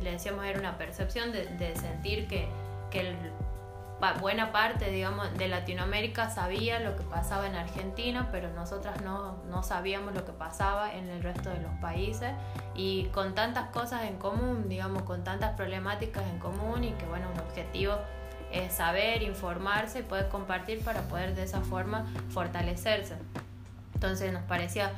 le 0.02 0.12
decíamos 0.12 0.44
era 0.44 0.58
una 0.58 0.76
percepción 0.76 1.32
de, 1.32 1.76
sentir 1.76 2.26
que, 2.28 2.46
que 2.90 3.00
el 3.00 3.16
buena 4.20 4.52
parte, 4.52 4.90
digamos, 4.90 5.36
de 5.36 5.48
Latinoamérica 5.48 6.30
sabía 6.30 6.78
lo 6.78 6.96
que 6.96 7.02
pasaba 7.02 7.46
en 7.46 7.56
Argentina, 7.56 8.28
pero 8.30 8.48
nosotras 8.50 9.02
no, 9.02 9.42
no, 9.44 9.62
sabíamos 9.62 10.14
lo 10.14 10.24
que 10.24 10.32
pasaba 10.32 10.94
en 10.94 11.08
el 11.08 11.22
resto 11.22 11.50
de 11.50 11.60
los 11.60 11.72
países 11.80 12.32
y 12.74 13.06
con 13.06 13.34
tantas 13.34 13.70
cosas 13.70 14.04
en 14.04 14.16
común, 14.18 14.68
digamos, 14.68 15.02
con 15.02 15.24
tantas 15.24 15.54
problemáticas 15.56 16.22
en 16.30 16.38
común 16.38 16.84
y 16.84 16.92
que, 16.92 17.06
bueno, 17.06 17.26
un 17.32 17.40
objetivo 17.40 17.94
es 18.52 18.72
saber, 18.72 19.22
informarse 19.22 20.00
y 20.00 20.02
poder 20.02 20.28
compartir 20.28 20.82
para 20.84 21.02
poder 21.02 21.34
de 21.34 21.42
esa 21.42 21.60
forma 21.60 22.06
fortalecerse. 22.30 23.16
Entonces 23.94 24.32
nos 24.32 24.44
parecía 24.44 24.92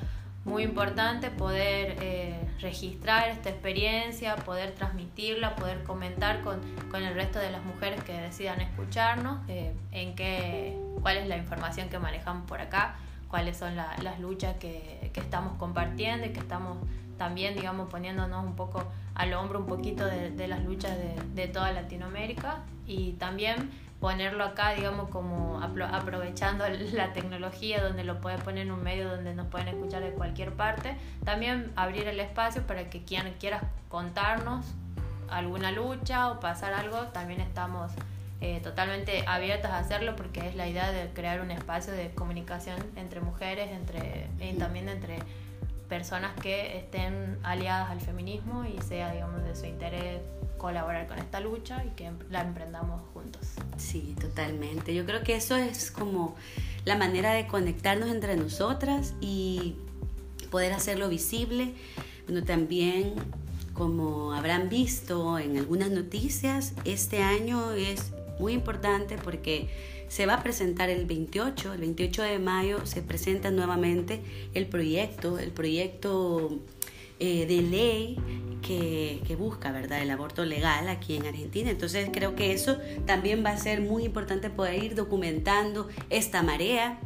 muy 0.45 0.63
importante 0.63 1.31
poder 1.31 1.97
eh, 2.01 2.41
registrar 2.61 3.29
esta 3.29 3.51
experiencia, 3.51 4.37
poder 4.37 4.73
transmitirla, 4.73 5.55
poder 5.55 5.83
comentar 5.83 6.41
con, 6.43 6.61
con, 6.91 7.03
el 7.03 7.15
resto 7.15 7.39
de 7.39 7.51
las 7.51 7.63
mujeres 7.65 8.03
que 8.05 8.13
decidan 8.13 8.61
escucharnos, 8.61 9.39
eh, 9.49 9.75
en 9.93 10.15
qué, 10.15 10.79
cuál 11.03 11.19
es 11.19 11.29
la 11.29 11.37
información 11.37 11.89
que 11.91 11.99
manejamos 11.99 12.47
por 12.47 12.61
acá, 12.61 12.97
cuáles 13.29 13.59
son 13.59 13.77
las 13.77 14.19
luchas 14.19 14.57
que, 14.57 15.11
que, 15.13 15.21
estamos 15.21 15.57
compartiendo 15.59 16.27
y 16.27 16.31
que 16.31 16.41
estamos 16.41 16.79
también, 17.19 17.55
digamos, 17.55 17.91
poniéndonos 17.91 18.45
un 18.45 18.57
poco 18.57 18.85
al 19.15 19.35
hombro 19.35 19.59
un 19.59 19.67
poquito 19.67 20.07
de, 20.07 20.31
de 20.31 20.49
las 20.49 20.65
luchas 20.65 20.97
de, 20.97 21.15
de 21.35 21.49
toda 21.49 21.71
Latinoamérica. 21.71 22.63
Y 22.87 23.13
también 23.13 23.71
ponerlo 24.01 24.45
acá, 24.45 24.73
digamos, 24.73 25.11
como 25.11 25.61
aprovechando 25.63 26.65
la 26.93 27.13
tecnología 27.13 27.83
donde 27.83 28.03
lo 28.03 28.21
puede 28.21 28.39
poner 28.39 28.67
en 28.67 28.73
un 28.73 28.83
medio 28.83 29.09
donde 29.09 29.35
nos 29.35 29.47
pueden 29.49 29.69
escuchar 29.69 30.03
de 30.03 30.11
cualquier 30.13 30.53
parte. 30.53 30.97
También 31.25 31.71
abrir 31.77 32.09
el 32.09 32.19
espacio 32.19 32.67
para 32.67 32.89
que 32.89 33.05
quien 33.05 33.33
quiera 33.39 33.61
contarnos 33.89 34.67
alguna 35.29 35.71
lucha 35.71 36.31
o 36.31 36.41
pasar 36.41 36.73
algo, 36.73 36.99
también 37.09 37.41
estamos 37.41 37.93
eh, 38.41 38.61
totalmente 38.63 39.23
abiertas 39.27 39.71
a 39.71 39.79
hacerlo 39.79 40.17
porque 40.17 40.49
es 40.49 40.55
la 40.57 40.67
idea 40.67 40.91
de 40.91 41.13
crear 41.13 41.41
un 41.41 41.51
espacio 41.51 41.93
de 41.93 42.11
comunicación 42.15 42.79
entre 42.97 43.21
mujeres 43.21 43.71
entre, 43.71 44.29
y 44.41 44.55
también 44.55 44.89
entre 44.89 45.19
personas 45.91 46.33
que 46.41 46.79
estén 46.79 47.39
aliadas 47.43 47.91
al 47.91 48.01
feminismo 48.01 48.65
y 48.65 48.81
sea, 48.81 49.13
digamos, 49.13 49.45
de 49.45 49.55
su 49.55 49.67
interés 49.67 50.21
colaborar 50.61 51.07
con 51.09 51.19
esta 51.19 51.41
lucha 51.41 51.83
y 51.85 51.89
que 51.97 52.11
la 52.31 52.43
emprendamos 52.43 53.01
juntos. 53.15 53.41
Sí, 53.79 54.15
totalmente. 54.21 54.95
Yo 54.95 55.07
creo 55.07 55.23
que 55.23 55.35
eso 55.35 55.57
es 55.57 55.91
como 55.91 56.37
la 56.85 56.97
manera 56.97 57.33
de 57.33 57.47
conectarnos 57.47 58.11
entre 58.11 58.37
nosotras 58.37 59.15
y 59.21 59.75
poder 60.51 60.73
hacerlo 60.73 61.09
visible. 61.09 61.73
Bueno, 62.27 62.45
también 62.45 63.15
como 63.73 64.35
habrán 64.35 64.69
visto 64.69 65.39
en 65.39 65.57
algunas 65.57 65.91
noticias, 65.91 66.75
este 66.85 67.23
año 67.23 67.73
es 67.73 68.13
muy 68.39 68.53
importante 68.53 69.17
porque 69.17 69.71
se 70.09 70.27
va 70.27 70.35
a 70.35 70.43
presentar 70.43 70.91
el 70.91 71.07
28, 71.07 71.73
el 71.73 71.81
28 71.81 72.23
de 72.23 72.39
mayo 72.39 72.85
se 72.85 73.01
presenta 73.01 73.51
nuevamente 73.51 74.21
el 74.53 74.67
proyecto, 74.67 75.39
el 75.39 75.53
proyecto 75.53 76.59
eh, 77.19 77.47
de 77.47 77.63
ley 77.63 78.19
que, 79.27 79.37
busca 79.37 79.73
¿verdad? 79.73 80.03
el 80.03 80.11
aborto 80.11 80.45
legal 80.45 80.89
aquí 80.89 81.17
en 81.17 81.27
Argentina. 81.27 81.71
Entonces 81.71 82.09
creo 82.13 82.37
que 82.37 82.53
eso 82.53 82.79
también 83.07 83.45
va 83.45 83.51
a 83.51 83.57
ser 83.57 83.81
muy 83.81 84.05
importante 84.05 84.51
poder 84.51 84.83
ir 84.83 84.95
documentando 84.95 85.89
esta 86.11 86.43
marea 86.43 86.99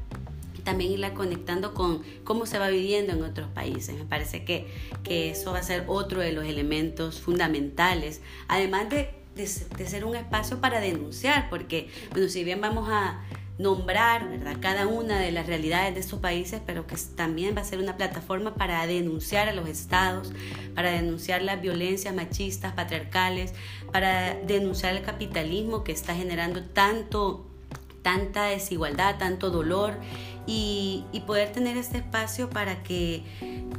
también 0.65 0.93
irla 0.93 1.13
conectando 1.13 1.75
con 1.75 2.03
cómo 2.25 2.47
se 2.47 2.59
va 2.59 2.71
viviendo 2.71 3.13
en 3.13 3.23
otros 3.23 3.49
países. 3.51 3.99
Me 3.99 4.07
parece 4.07 4.47
que, 4.47 4.67
que 5.03 5.29
eso 5.29 5.53
va 5.53 5.59
a 5.59 5.63
ser 5.63 5.85
otro 5.89 6.23
de 6.23 6.33
los 6.33 6.47
elementos 6.47 7.21
fundamentales, 7.21 8.23
además 8.49 8.89
de, 8.89 9.11
de, 9.37 9.47
de 9.77 9.87
ser 9.87 10.07
un 10.07 10.17
espacio 10.17 10.63
para 10.63 10.81
denunciar, 10.81 11.51
porque 11.51 11.91
bueno, 12.13 12.31
si 12.31 12.45
bien 12.45 12.63
vamos 12.63 12.89
a 12.91 13.21
nombrar 13.59 14.29
¿verdad? 14.29 14.57
cada 14.61 14.87
una 14.87 15.19
de 15.19 15.31
las 15.31 15.47
realidades 15.47 15.95
de 15.95 16.01
estos 16.01 16.19
países, 16.19 16.61
pero 16.67 16.87
que 16.87 16.97
también 17.15 17.57
va 17.57 17.61
a 17.61 17.65
ser 17.65 17.79
una 17.79 17.97
plataforma 17.97 18.55
para 18.55 18.87
denunciar 18.87 19.49
a 19.49 19.53
los 19.53 19.69
estados, 19.69 20.33
para 20.75 20.91
denunciar 20.91 21.43
las 21.43 21.61
violencias 21.61 22.15
machistas, 22.15 22.73
patriarcales, 22.73 23.55
para 23.93 24.35
denunciar 24.35 24.97
el 24.97 25.03
capitalismo 25.03 25.85
que 25.85 25.93
está 25.93 26.15
generando 26.15 26.65
tanto, 26.65 27.47
tanta 28.03 28.45
desigualdad, 28.47 29.19
tanto 29.19 29.51
dolor 29.51 29.95
y, 30.47 31.05
y 31.13 31.21
poder 31.21 31.53
tener 31.53 31.77
este 31.77 31.99
espacio 31.99 32.51
para 32.51 32.83
que 32.83 33.23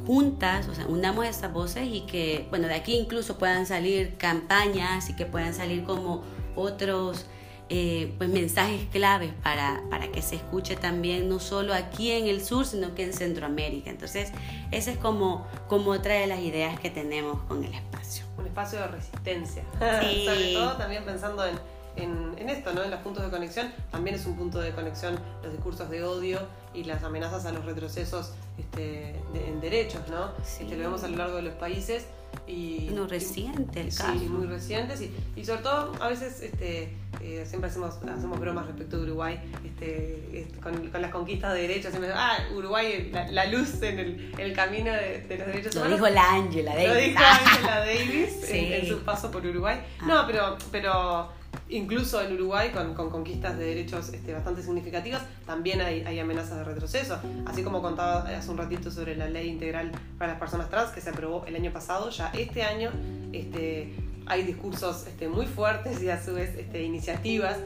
juntas, 0.06 0.68
o 0.68 0.74
sea, 0.74 0.86
unamos 0.86 1.26
estas 1.26 1.52
voces 1.52 1.86
y 1.86 2.00
que, 2.02 2.46
bueno, 2.48 2.66
de 2.66 2.74
aquí 2.74 2.96
incluso 2.96 3.36
puedan 3.36 3.66
salir 3.66 4.16
campañas 4.16 5.10
y 5.10 5.16
que 5.16 5.26
puedan 5.26 5.52
salir 5.52 5.84
como 5.84 6.22
otros 6.54 7.26
eh, 7.68 8.14
pues 8.16 8.30
mensajes 8.30 8.82
claves 8.92 9.32
para, 9.42 9.82
para 9.90 10.12
que 10.12 10.22
se 10.22 10.36
escuche 10.36 10.76
también 10.76 11.28
no 11.28 11.40
solo 11.40 11.74
aquí 11.74 12.12
en 12.12 12.28
el 12.28 12.44
sur, 12.44 12.64
sino 12.64 12.94
que 12.94 13.02
en 13.02 13.12
Centroamérica. 13.12 13.90
Entonces, 13.90 14.30
esa 14.70 14.92
es 14.92 14.98
como, 14.98 15.46
como 15.66 15.90
otra 15.90 16.14
de 16.14 16.28
las 16.28 16.40
ideas 16.40 16.78
que 16.78 16.90
tenemos 16.90 17.42
con 17.42 17.64
el 17.64 17.74
espacio. 17.74 18.24
Un 18.38 18.46
espacio 18.46 18.78
de 18.78 18.86
resistencia. 18.86 19.64
Sobre 19.80 20.52
todo 20.54 20.76
también 20.76 21.04
pensando 21.04 21.44
en, 21.44 21.58
en, 21.96 22.38
en, 22.38 22.50
esto, 22.50 22.72
¿no? 22.72 22.84
En 22.84 22.90
los 22.92 23.00
puntos 23.00 23.24
de 23.24 23.30
conexión. 23.30 23.72
También 23.90 24.14
es 24.14 24.26
un 24.26 24.36
punto 24.36 24.60
de 24.60 24.70
conexión 24.70 25.18
los 25.42 25.52
discursos 25.52 25.90
de 25.90 26.04
odio 26.04 26.40
y 26.72 26.84
las 26.84 27.02
amenazas 27.02 27.46
a 27.46 27.52
los 27.52 27.64
retrocesos 27.64 28.32
este, 28.58 29.16
en 29.34 29.60
derechos, 29.60 30.02
¿no? 30.08 30.28
Sí. 30.44 30.62
Este, 30.62 30.76
lo 30.76 30.84
vemos 30.84 31.02
a 31.02 31.08
lo 31.08 31.16
largo 31.16 31.36
de 31.36 31.42
los 31.42 31.54
países. 31.54 32.06
Y, 32.48 32.90
No 32.94 33.06
reciente 33.08 33.80
el 33.80 33.90
sí, 33.90 33.98
caso. 33.98 34.14
muy 34.14 34.46
recientes 34.46 35.00
y, 35.00 35.10
y 35.34 35.44
sobre 35.44 35.62
todo 35.62 35.92
a 36.00 36.08
veces 36.08 36.40
este, 36.42 36.94
eh, 37.20 37.44
siempre 37.44 37.68
hacemos, 37.70 37.96
hacemos 37.96 38.38
bromas 38.38 38.66
respecto 38.66 38.98
a 38.98 39.00
Uruguay 39.00 39.36
este, 39.64 40.22
este, 40.32 40.60
con, 40.60 40.88
con 40.90 41.02
las 41.02 41.10
conquistas 41.10 41.54
de 41.54 41.62
derechos. 41.62 41.90
Siempre, 41.90 42.12
ah, 42.14 42.38
Uruguay, 42.54 43.10
la, 43.12 43.26
la 43.32 43.46
luz 43.46 43.82
en 43.82 43.98
el, 43.98 44.34
el 44.38 44.52
camino 44.52 44.92
de, 44.92 45.22
de 45.22 45.38
los 45.38 45.46
derechos 45.48 45.74
Lo 45.74 45.80
humanos. 45.80 45.98
dijo 45.98 46.08
la 46.14 46.32
Angela 46.34 46.74
Lo 46.74 46.82
Davis. 46.94 47.08
dijo 47.08 47.20
Angela 47.24 47.78
Davis 47.84 48.36
Sí. 48.46 48.58
en, 48.58 48.72
en 48.74 48.86
su 48.86 48.98
paso 49.00 49.30
por 49.32 49.44
Uruguay. 49.44 49.80
Ah. 50.00 50.04
No, 50.06 50.26
pero, 50.28 50.56
pero 50.70 51.28
incluso 51.68 52.20
en 52.22 52.32
Uruguay, 52.32 52.70
con, 52.70 52.94
con 52.94 53.10
conquistas 53.10 53.58
de 53.58 53.66
derechos 53.66 54.10
este, 54.12 54.32
bastante 54.32 54.62
significativas, 54.62 55.22
también 55.46 55.80
hay, 55.80 56.18
amenazas 56.18 56.58
de 56.58 56.64
retroceso. 56.64 57.18
Así 57.46 57.62
como 57.62 57.82
contaba 57.82 58.28
hace 58.28 58.50
un 58.50 58.58
ratito 58.58 58.90
sobre 58.90 59.16
la 59.16 59.28
ley 59.28 59.48
integral 59.48 59.92
para 60.18 60.32
las 60.32 60.40
personas 60.40 60.70
trans 60.70 60.90
que 60.90 61.00
se 61.00 61.10
aprobó 61.10 61.44
el 61.46 61.56
año 61.56 61.72
pasado, 61.72 62.10
ya 62.10 62.30
este 62.36 62.62
año 62.62 62.90
este, 63.32 63.92
hay 64.26 64.42
discursos 64.42 65.06
este, 65.06 65.28
muy 65.28 65.46
fuertes 65.46 66.02
y 66.02 66.10
a 66.10 66.22
su 66.22 66.34
vez 66.34 66.50
iniciativas 66.74 67.58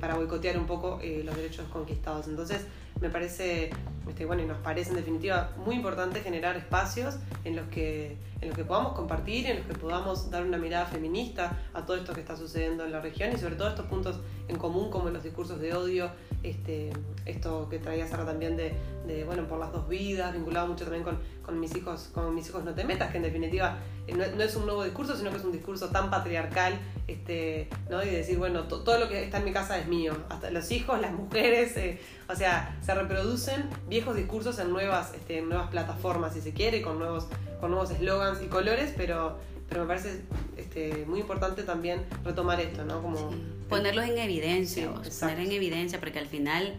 para 0.00 0.14
boicotear 0.14 0.56
un 0.56 0.66
poco 0.66 0.98
eh, 1.02 1.22
los 1.24 1.36
derechos 1.36 1.66
conquistados. 1.68 2.26
Entonces, 2.28 2.62
me 3.00 3.10
parece, 3.10 3.70
este, 4.08 4.24
bueno, 4.26 4.42
y 4.42 4.46
nos 4.46 4.58
parece 4.58 4.90
en 4.90 4.96
definitiva 4.96 5.50
muy 5.56 5.76
importante 5.76 6.20
generar 6.20 6.56
espacios 6.56 7.16
en 7.44 7.56
los 7.56 7.66
que 7.68 8.16
en 8.40 8.48
los 8.50 8.58
que 8.58 8.64
podamos 8.64 8.92
compartir, 8.92 9.46
en 9.46 9.56
los 9.58 9.66
que 9.66 9.72
podamos 9.72 10.30
dar 10.30 10.44
una 10.44 10.58
mirada 10.58 10.84
feminista 10.84 11.56
a 11.72 11.86
todo 11.86 11.96
esto 11.96 12.12
que 12.12 12.20
está 12.20 12.36
sucediendo 12.36 12.84
en 12.84 12.92
la 12.92 13.00
región 13.00 13.32
y 13.32 13.38
sobre 13.38 13.54
todo 13.54 13.68
estos 13.68 13.86
puntos 13.86 14.20
en 14.48 14.56
común 14.58 14.90
como 14.90 15.08
los 15.08 15.22
discursos 15.22 15.58
de 15.60 15.72
odio, 15.72 16.10
este, 16.42 16.92
esto 17.24 17.68
que 17.70 17.78
traía 17.78 18.06
Sara 18.06 18.26
también 18.26 18.54
de, 18.58 18.74
de, 19.06 19.24
bueno, 19.24 19.48
por 19.48 19.58
las 19.58 19.72
dos 19.72 19.88
vidas, 19.88 20.34
vinculado 20.34 20.66
mucho 20.66 20.84
también 20.84 21.04
con, 21.04 21.18
con 21.42 21.58
mis 21.58 21.74
hijos, 21.74 22.10
con 22.12 22.34
mis 22.34 22.46
hijos 22.46 22.64
no 22.64 22.74
te 22.74 22.84
metas, 22.84 23.10
que 23.10 23.16
en 23.16 23.22
definitiva 23.22 23.78
eh, 24.06 24.12
no, 24.14 24.26
no 24.36 24.42
es 24.42 24.54
un 24.56 24.66
nuevo 24.66 24.84
discurso, 24.84 25.16
sino 25.16 25.30
que 25.30 25.38
es 25.38 25.44
un 25.44 25.52
discurso 25.52 25.88
tan 25.88 26.10
patriarcal, 26.10 26.78
este, 27.08 27.70
¿no? 27.88 28.02
Y 28.02 28.10
decir, 28.10 28.36
bueno, 28.36 28.64
to- 28.64 28.80
todo 28.82 28.98
lo 28.98 29.08
que 29.08 29.24
está 29.24 29.38
en 29.38 29.44
mi 29.46 29.52
casa 29.52 29.78
es 29.78 29.86
mío, 29.86 30.14
hasta 30.28 30.50
los 30.50 30.70
hijos, 30.70 31.00
las 31.00 31.12
mujeres, 31.12 31.74
eh, 31.78 31.98
o 32.28 32.34
sea, 32.36 32.78
se 32.82 32.94
reproducen 32.94 33.70
viejos 33.94 34.16
discursos 34.16 34.58
en 34.58 34.70
nuevas, 34.70 35.14
este, 35.14 35.38
en 35.38 35.48
nuevas 35.48 35.68
plataformas, 35.70 36.34
si 36.34 36.40
se 36.40 36.52
quiere, 36.52 36.82
con 36.82 36.98
nuevos 36.98 37.28
con 37.60 37.70
nuevos 37.70 37.92
eslogans 37.92 38.42
y 38.42 38.46
colores, 38.46 38.92
pero, 38.96 39.38
pero 39.68 39.82
me 39.82 39.86
parece 39.86 40.20
este, 40.56 41.04
muy 41.06 41.20
importante 41.20 41.62
también 41.62 42.04
retomar 42.24 42.60
esto, 42.60 42.84
¿no? 42.84 43.00
Como 43.00 43.30
Sí. 43.30 43.36
Ponerlos 43.68 44.04
en 44.04 44.18
evidencia, 44.18 44.90
Sí, 45.02 45.20
poner 45.20 45.38
en 45.38 45.52
evidencia, 45.52 46.00
porque 46.00 46.18
al 46.18 46.26
final 46.26 46.74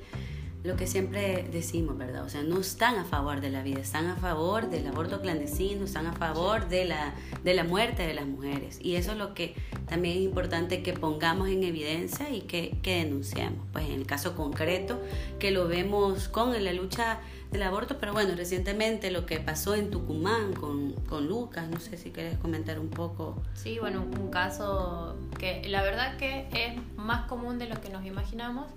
lo 0.66 0.76
que 0.76 0.88
siempre 0.88 1.48
decimos, 1.52 1.98
¿verdad? 1.98 2.24
O 2.24 2.30
sea, 2.30 2.42
no 2.42 2.60
están 2.60 2.96
a 2.96 3.06
favor 3.06 3.40
de 3.40 3.50
la 3.50 3.62
vida, 3.62 3.80
están 3.80 4.08
a 4.08 4.16
favor 4.16 4.70
del 4.70 4.88
aborto 4.88 5.22
clandestino, 5.22 5.86
están 5.86 6.08
a 6.08 6.14
favor 6.14 6.68
de 6.68 6.86
la, 6.86 7.14
de 7.44 7.54
la 7.54 7.64
muerte 7.64 8.06
de 8.08 8.14
las 8.14 8.26
mujeres. 8.26 8.80
Y 8.82 8.96
eso 8.96 9.12
es 9.12 9.18
lo 9.18 9.34
que 9.34 9.56
también 9.88 10.18
es 10.18 10.24
importante 10.24 10.82
que 10.82 10.94
pongamos 10.94 11.50
en 11.50 11.64
evidencia 11.64 12.30
y 12.32 12.42
que, 12.42 12.78
que 12.82 13.04
denunciemos. 13.04 13.60
Pues 13.72 13.86
en 13.86 13.94
el 13.94 14.08
caso 14.08 14.36
concreto, 14.36 15.00
que 15.40 15.52
lo 15.52 15.68
vemos 15.68 16.28
con 16.30 16.52
la 16.64 16.74
lucha 16.74 17.20
del 17.52 17.62
aborto, 17.62 17.98
pero 18.00 18.14
bueno, 18.14 18.34
recientemente 18.36 19.12
lo 19.12 19.26
que 19.26 19.40
pasó 19.40 19.76
en 19.76 19.92
Tucumán 19.92 20.54
con, 20.54 20.94
con 21.08 21.28
Lucas, 21.28 21.70
no 21.70 21.80
sé 21.80 21.98
si 21.98 22.12
quieres 22.12 22.38
comentar 22.40 22.80
un 22.80 22.90
poco. 22.90 23.42
Sí, 23.54 23.78
bueno, 23.80 24.02
un 24.02 24.30
caso 24.30 25.16
que 25.38 25.62
la 25.70 25.84
verdad 25.84 26.18
que 26.18 26.48
es 26.52 26.98
más 26.98 27.28
común 27.28 27.60
de 27.60 27.68
lo 27.68 27.80
que 27.80 27.90
nos 27.90 28.06
imaginamos, 28.06 28.72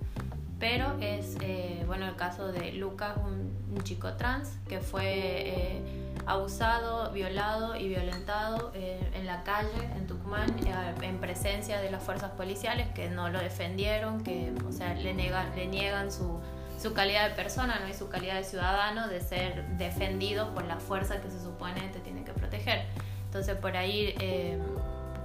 pero 0.59 0.97
es, 0.99 1.37
eh, 1.41 1.83
bueno, 1.87 2.05
el 2.07 2.15
caso 2.15 2.51
de 2.51 2.73
Lucas, 2.73 3.15
un, 3.17 3.55
un 3.73 3.81
chico 3.83 4.13
trans 4.13 4.49
que 4.67 4.79
fue 4.81 5.03
eh, 5.05 5.81
abusado, 6.25 7.11
violado 7.11 7.75
y 7.75 7.87
violentado 7.89 8.71
eh, 8.75 8.99
en 9.13 9.25
la 9.25 9.43
calle 9.43 9.69
en 9.95 10.05
Tucumán, 10.05 10.49
eh, 10.67 10.93
en 11.01 11.17
presencia 11.19 11.79
de 11.79 11.89
las 11.91 12.03
fuerzas 12.03 12.31
policiales 12.31 12.87
que 12.89 13.09
no 13.09 13.29
lo 13.29 13.39
defendieron, 13.39 14.23
que, 14.23 14.53
o 14.67 14.71
sea, 14.71 14.93
le, 14.93 15.13
nega- 15.15 15.53
le 15.55 15.67
niegan 15.67 16.11
su, 16.11 16.39
su 16.81 16.93
calidad 16.93 17.29
de 17.29 17.35
persona 17.35 17.79
¿no? 17.81 17.87
y 17.89 17.93
su 17.93 18.09
calidad 18.09 18.35
de 18.35 18.43
ciudadano 18.43 19.07
de 19.07 19.21
ser 19.21 19.65
defendido 19.77 20.53
por 20.53 20.65
la 20.65 20.77
fuerza 20.77 21.21
que 21.21 21.29
se 21.29 21.39
supone 21.41 21.87
te 21.89 21.99
tiene 21.99 22.23
que 22.23 22.31
proteger. 22.33 22.85
Entonces 23.25 23.55
por 23.57 23.77
ahí 23.77 24.15
eh, 24.19 24.57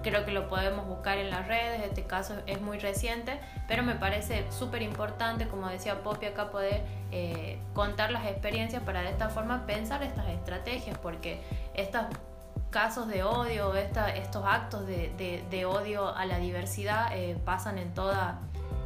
creo 0.04 0.24
que 0.24 0.30
lo 0.30 0.48
podemos 0.48 0.86
buscar 0.86 1.18
en 1.18 1.30
las 1.30 1.48
redes, 1.48 1.82
este 1.82 2.04
caso 2.04 2.34
es 2.46 2.60
muy 2.60 2.78
reciente, 2.78 3.40
pero 3.66 3.82
me 3.82 3.96
parece 3.96 4.44
súper 4.52 4.82
importante, 4.82 5.48
como 5.48 5.68
decía 5.68 6.02
Poppy 6.04 6.26
acá, 6.26 6.50
poder 6.52 6.82
eh, 7.10 7.58
contar 7.72 8.12
las 8.12 8.26
experiencias 8.26 8.82
para 8.84 9.00
de 9.02 9.08
esta 9.10 9.28
forma 9.30 9.66
pensar 9.66 10.02
estas 10.04 10.28
estrategias, 10.28 10.96
porque 10.98 11.40
estos 11.74 12.02
casos 12.70 13.08
de 13.08 13.22
odio, 13.24 13.74
esta, 13.74 14.10
estos 14.14 14.44
actos 14.46 14.86
de, 14.86 15.12
de- 15.16 15.44
de 15.50 15.64
odio 15.64 16.08
a 16.14 16.26
la 16.26 16.38
diversidad 16.38 17.08
eh, 17.16 17.36
pasan 17.44 17.78
en 17.78 17.94
toda, 17.94 18.38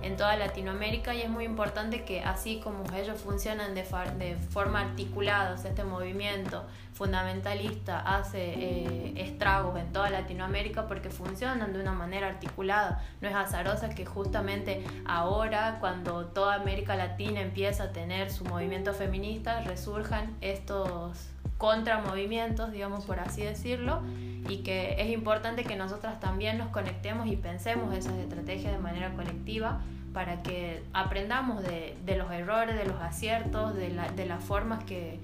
en 0.03 0.17
toda 0.17 0.37
Latinoamérica 0.37 1.15
y 1.15 1.23
es 1.23 1.29
muy 1.29 1.45
importante 1.45 2.05
que 2.05 2.21
así 2.21 2.61
como 2.61 2.85
ellos 2.95 3.21
funcionan 3.21 3.75
de, 3.75 3.85
forma 3.85 4.81
articulada, 4.81 5.55
este 5.55 5.85
movimiento 5.85 6.65
fundamentalista 6.93 8.01
hace 8.01 8.39
eh, 8.39 9.13
estragos 9.17 9.79
en 9.79 9.93
toda 9.93 10.11
Latinoamérica 10.11 10.87
porque 10.87 11.11
funcionan 11.11 11.73
de 11.73 11.81
una 11.81 11.93
manera 11.93 12.29
articulada, 12.29 13.05
no 13.21 13.29
es 13.29 13.35
azarosa 13.35 13.91
que 13.91 14.07
justamente 14.07 14.85
ahora 15.05 15.79
cuando 15.81 16.27
toda 16.27 16.55
América 16.55 16.97
Latina 16.97 17.41
empieza 17.41 17.85
a 17.85 17.93
tener 17.93 18.31
su 18.31 18.45
movimiento 18.45 18.95
feminista 18.95 19.63
resurjan 19.63 20.37
estos 20.41 21.29
contramovimientos, 21.59 22.73
digamos 22.73 23.05
por 23.05 23.21
así 23.21 23.43
decirlo, 23.43 24.01
y 24.49 24.59
que 24.59 24.95
es 25.03 25.11
importante 25.11 25.65
que 25.65 25.77
nosotras 25.77 26.19
también 26.21 26.57
nos 26.57 26.69
conectemos 26.69 27.27
y 27.27 27.37
pensemos 27.37 27.95
esas 27.95 28.15
estrategias 28.15 28.73
de 28.73 28.79
manera 28.79 29.13
colectiva 29.13 29.81
para 30.15 30.43
que 30.43 30.83
aprendamos 30.95 31.63
de, 31.63 31.97
de 32.07 32.17
los 32.17 32.31
errores, 32.33 32.77
de 32.77 32.87
los 32.87 33.01
aciertos, 33.03 33.75
de, 33.75 33.91
la- 33.91 34.09
de 34.11 34.25
las 34.27 34.43
formas 34.43 34.83
que, 34.85 35.21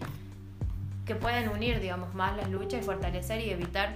que 1.06 1.14
pueden 1.14 1.48
unir, 1.48 1.80
digamos, 1.80 2.14
más 2.14 2.36
las 2.36 2.50
luchas 2.50 2.80
y 2.80 2.84
fortalecer 2.84 3.40
y 3.40 3.50
evitar 3.50 3.94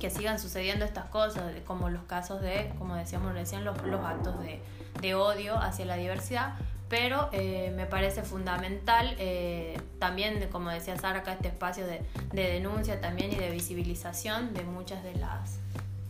que 0.00 0.10
sigan 0.10 0.38
sucediendo 0.38 0.84
estas 0.84 1.06
cosas, 1.06 1.52
como 1.66 1.88
los 1.90 2.02
casos 2.04 2.40
de, 2.40 2.70
como 2.78 2.94
decíamos 2.94 3.32
recién, 3.32 3.64
los, 3.64 3.80
los 3.84 4.04
actos 4.04 4.40
de, 4.40 4.60
de 5.00 5.14
odio 5.14 5.56
hacia 5.58 5.84
la 5.86 5.96
diversidad, 5.96 6.54
pero 6.88 7.28
eh, 7.32 7.72
me 7.76 7.86
parece 7.86 8.22
fundamental 8.22 9.14
eh, 9.18 9.78
también, 9.98 10.48
como 10.50 10.70
decía 10.70 10.96
Sara, 10.96 11.20
acá 11.20 11.32
este 11.32 11.48
espacio 11.48 11.86
de, 11.86 12.00
de 12.32 12.50
denuncia 12.50 13.00
también 13.00 13.32
y 13.32 13.36
de 13.36 13.50
visibilización 13.50 14.54
de 14.54 14.64
muchas 14.64 15.02
de 15.02 15.14
las 15.14 15.58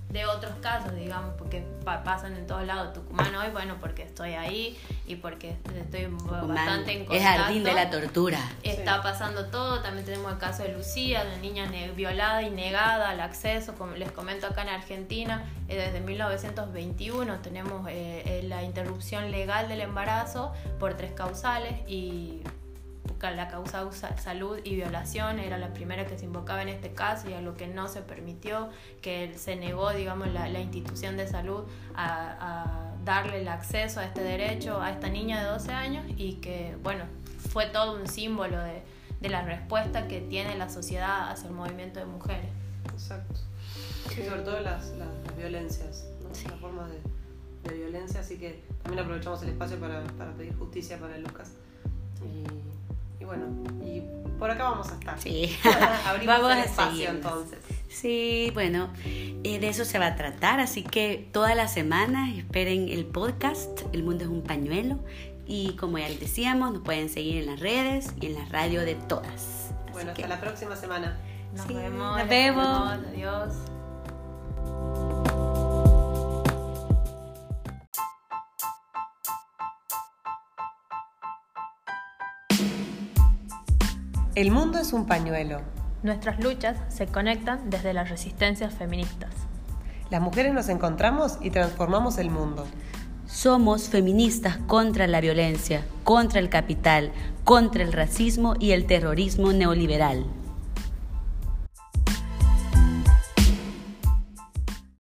de 0.08 0.24
otros 0.24 0.52
casos, 0.62 0.94
digamos, 0.94 1.34
porque 1.36 1.62
pa- 1.84 2.02
pasan 2.02 2.34
en 2.34 2.46
todos 2.46 2.64
lados. 2.64 2.94
Tucumán 2.94 3.34
hoy, 3.36 3.50
bueno, 3.50 3.76
porque 3.78 4.02
estoy 4.04 4.32
ahí 4.32 4.78
y 5.06 5.16
porque 5.16 5.56
estoy 5.76 6.04
Tucumán 6.06 6.48
bastante 6.48 6.92
en 6.92 7.00
es 7.02 7.06
contacto. 7.08 7.42
jardín 7.42 7.64
de 7.64 7.72
la 7.74 7.90
tortura. 7.90 8.38
Está 8.62 8.94
Sí. 8.96 9.00
pasando 9.02 9.46
todo, 9.46 9.80
también 9.82 10.06
tenemos 10.06 10.32
el 10.32 10.38
caso 10.38 10.62
de 10.62 10.72
Lucía, 10.72 11.24
de 11.24 11.32
una 11.32 11.38
niña 11.42 11.66
ne- 11.66 11.90
violada 11.92 12.40
y 12.42 12.50
negada 12.50 13.10
al 13.10 13.20
acceso, 13.20 13.74
como 13.74 13.92
les 13.96 14.10
comento 14.10 14.46
acá 14.46 14.62
en 14.62 14.70
Argentina, 14.70 15.44
eh, 15.68 15.76
desde 15.76 16.00
1921 16.00 17.40
tenemos 17.40 17.86
eh, 17.88 18.22
eh, 18.24 18.42
la 18.44 18.62
interrupción 18.62 19.30
legal 19.30 19.68
del 19.68 19.82
embarazo 19.82 20.52
por 20.80 20.94
tres 20.94 21.12
causales 21.12 21.74
y 21.86 22.40
la 23.20 23.48
causa 23.48 23.84
usa- 23.84 24.16
salud 24.18 24.58
y 24.64 24.74
violación 24.76 25.38
era 25.38 25.58
la 25.58 25.72
primera 25.72 26.06
que 26.06 26.16
se 26.18 26.24
invocaba 26.24 26.62
en 26.62 26.68
este 26.68 26.92
caso 26.92 27.28
y 27.28 27.32
a 27.34 27.40
lo 27.40 27.56
que 27.56 27.66
no 27.66 27.88
se 27.88 28.02
permitió, 28.02 28.68
que 29.02 29.34
se 29.36 29.56
negó, 29.56 29.90
digamos, 29.92 30.28
la, 30.28 30.48
la 30.48 30.60
institución 30.60 31.16
de 31.16 31.26
salud 31.28 31.64
a, 31.94 32.36
a 32.40 32.94
darle 33.04 33.40
el 33.40 33.48
acceso 33.48 34.00
a 34.00 34.04
este 34.04 34.22
derecho 34.22 34.80
a 34.80 34.90
esta 34.90 35.08
niña 35.08 35.40
de 35.42 35.48
12 35.48 35.72
años 35.72 36.04
y 36.16 36.34
que, 36.34 36.76
bueno, 36.82 37.04
fue 37.50 37.66
todo 37.66 37.98
un 38.00 38.06
símbolo 38.06 38.58
de, 38.62 38.82
de 39.20 39.28
la 39.28 39.42
respuesta 39.42 40.06
que 40.08 40.20
tiene 40.20 40.56
la 40.56 40.68
sociedad 40.68 41.30
hacia 41.30 41.48
el 41.48 41.54
movimiento 41.54 41.98
de 42.00 42.06
mujeres. 42.06 42.50
Exacto. 42.92 43.40
Y 44.10 44.22
sobre 44.28 44.42
todo 44.42 44.60
las, 44.60 44.88
las, 44.90 45.08
las 45.26 45.36
violencias, 45.36 46.06
¿no? 46.22 46.28
las 46.50 46.60
formas 46.60 46.88
de, 46.90 47.70
de 47.70 47.76
violencia, 47.76 48.20
así 48.20 48.36
que 48.38 48.62
también 48.82 49.04
aprovechamos 49.04 49.42
el 49.42 49.50
espacio 49.50 49.78
para, 49.80 50.02
para 50.18 50.32
pedir 50.32 50.56
justicia 50.56 50.98
para 50.98 51.16
Lucas. 51.18 51.52
Y 52.22 52.44
bueno, 53.28 53.46
y 53.84 54.02
por 54.38 54.50
acá 54.50 54.64
vamos 54.70 54.88
a 54.90 54.94
estar. 54.94 55.20
Sí. 55.20 55.56
Abrimos 56.06 56.36
Vamos 56.36 56.52
el 56.52 56.58
a 56.58 56.64
espacio 56.64 56.92
seguirnos. 56.92 57.16
entonces. 57.16 57.58
Sí, 57.88 58.50
bueno, 58.54 58.88
eh, 59.04 59.58
de 59.60 59.68
eso 59.68 59.84
se 59.84 59.98
va 59.98 60.08
a 60.08 60.16
tratar, 60.16 60.60
así 60.60 60.82
que 60.82 61.28
toda 61.32 61.54
la 61.54 61.68
semana 61.68 62.32
esperen 62.34 62.88
el 62.88 63.06
podcast 63.06 63.80
El 63.92 64.02
Mundo 64.02 64.24
es 64.24 64.30
un 64.30 64.42
pañuelo 64.42 64.98
y 65.46 65.72
como 65.76 65.98
ya 65.98 66.08
les 66.08 66.20
decíamos, 66.20 66.72
nos 66.72 66.82
pueden 66.82 67.08
seguir 67.08 67.38
en 67.38 67.46
las 67.46 67.60
redes 67.60 68.12
y 68.20 68.26
en 68.26 68.34
la 68.34 68.44
radio 68.46 68.82
de 68.82 68.94
todas. 68.94 69.32
Así 69.32 69.74
Bueno, 69.92 70.12
que- 70.14 70.22
hasta 70.24 70.34
la 70.34 70.40
próxima 70.40 70.76
semana. 70.76 71.18
Nos 71.56 71.66
Sí, 71.66 71.72
vemos. 71.74 72.18
nos 72.18 72.28
vemos. 72.28 72.92
Adiós. 73.12 73.54
El 84.38 84.52
mundo 84.52 84.78
es 84.78 84.92
un 84.92 85.04
pañuelo. 85.04 85.62
Nuestras 86.04 86.38
luchas 86.38 86.76
se 86.90 87.08
conectan 87.08 87.70
desde 87.70 87.92
las 87.92 88.08
resistencias 88.08 88.72
feministas. 88.72 89.30
Las 90.10 90.20
mujeres 90.20 90.54
nos 90.54 90.68
encontramos 90.68 91.38
y 91.42 91.50
transformamos 91.50 92.18
el 92.18 92.30
mundo. 92.30 92.64
Somos 93.26 93.88
feministas 93.88 94.58
contra 94.68 95.08
la 95.08 95.20
violencia, 95.20 95.84
contra 96.04 96.38
el 96.38 96.50
capital, 96.50 97.10
contra 97.42 97.82
el 97.82 97.92
racismo 97.92 98.54
y 98.60 98.70
el 98.70 98.86
terrorismo 98.86 99.52
neoliberal. 99.52 100.24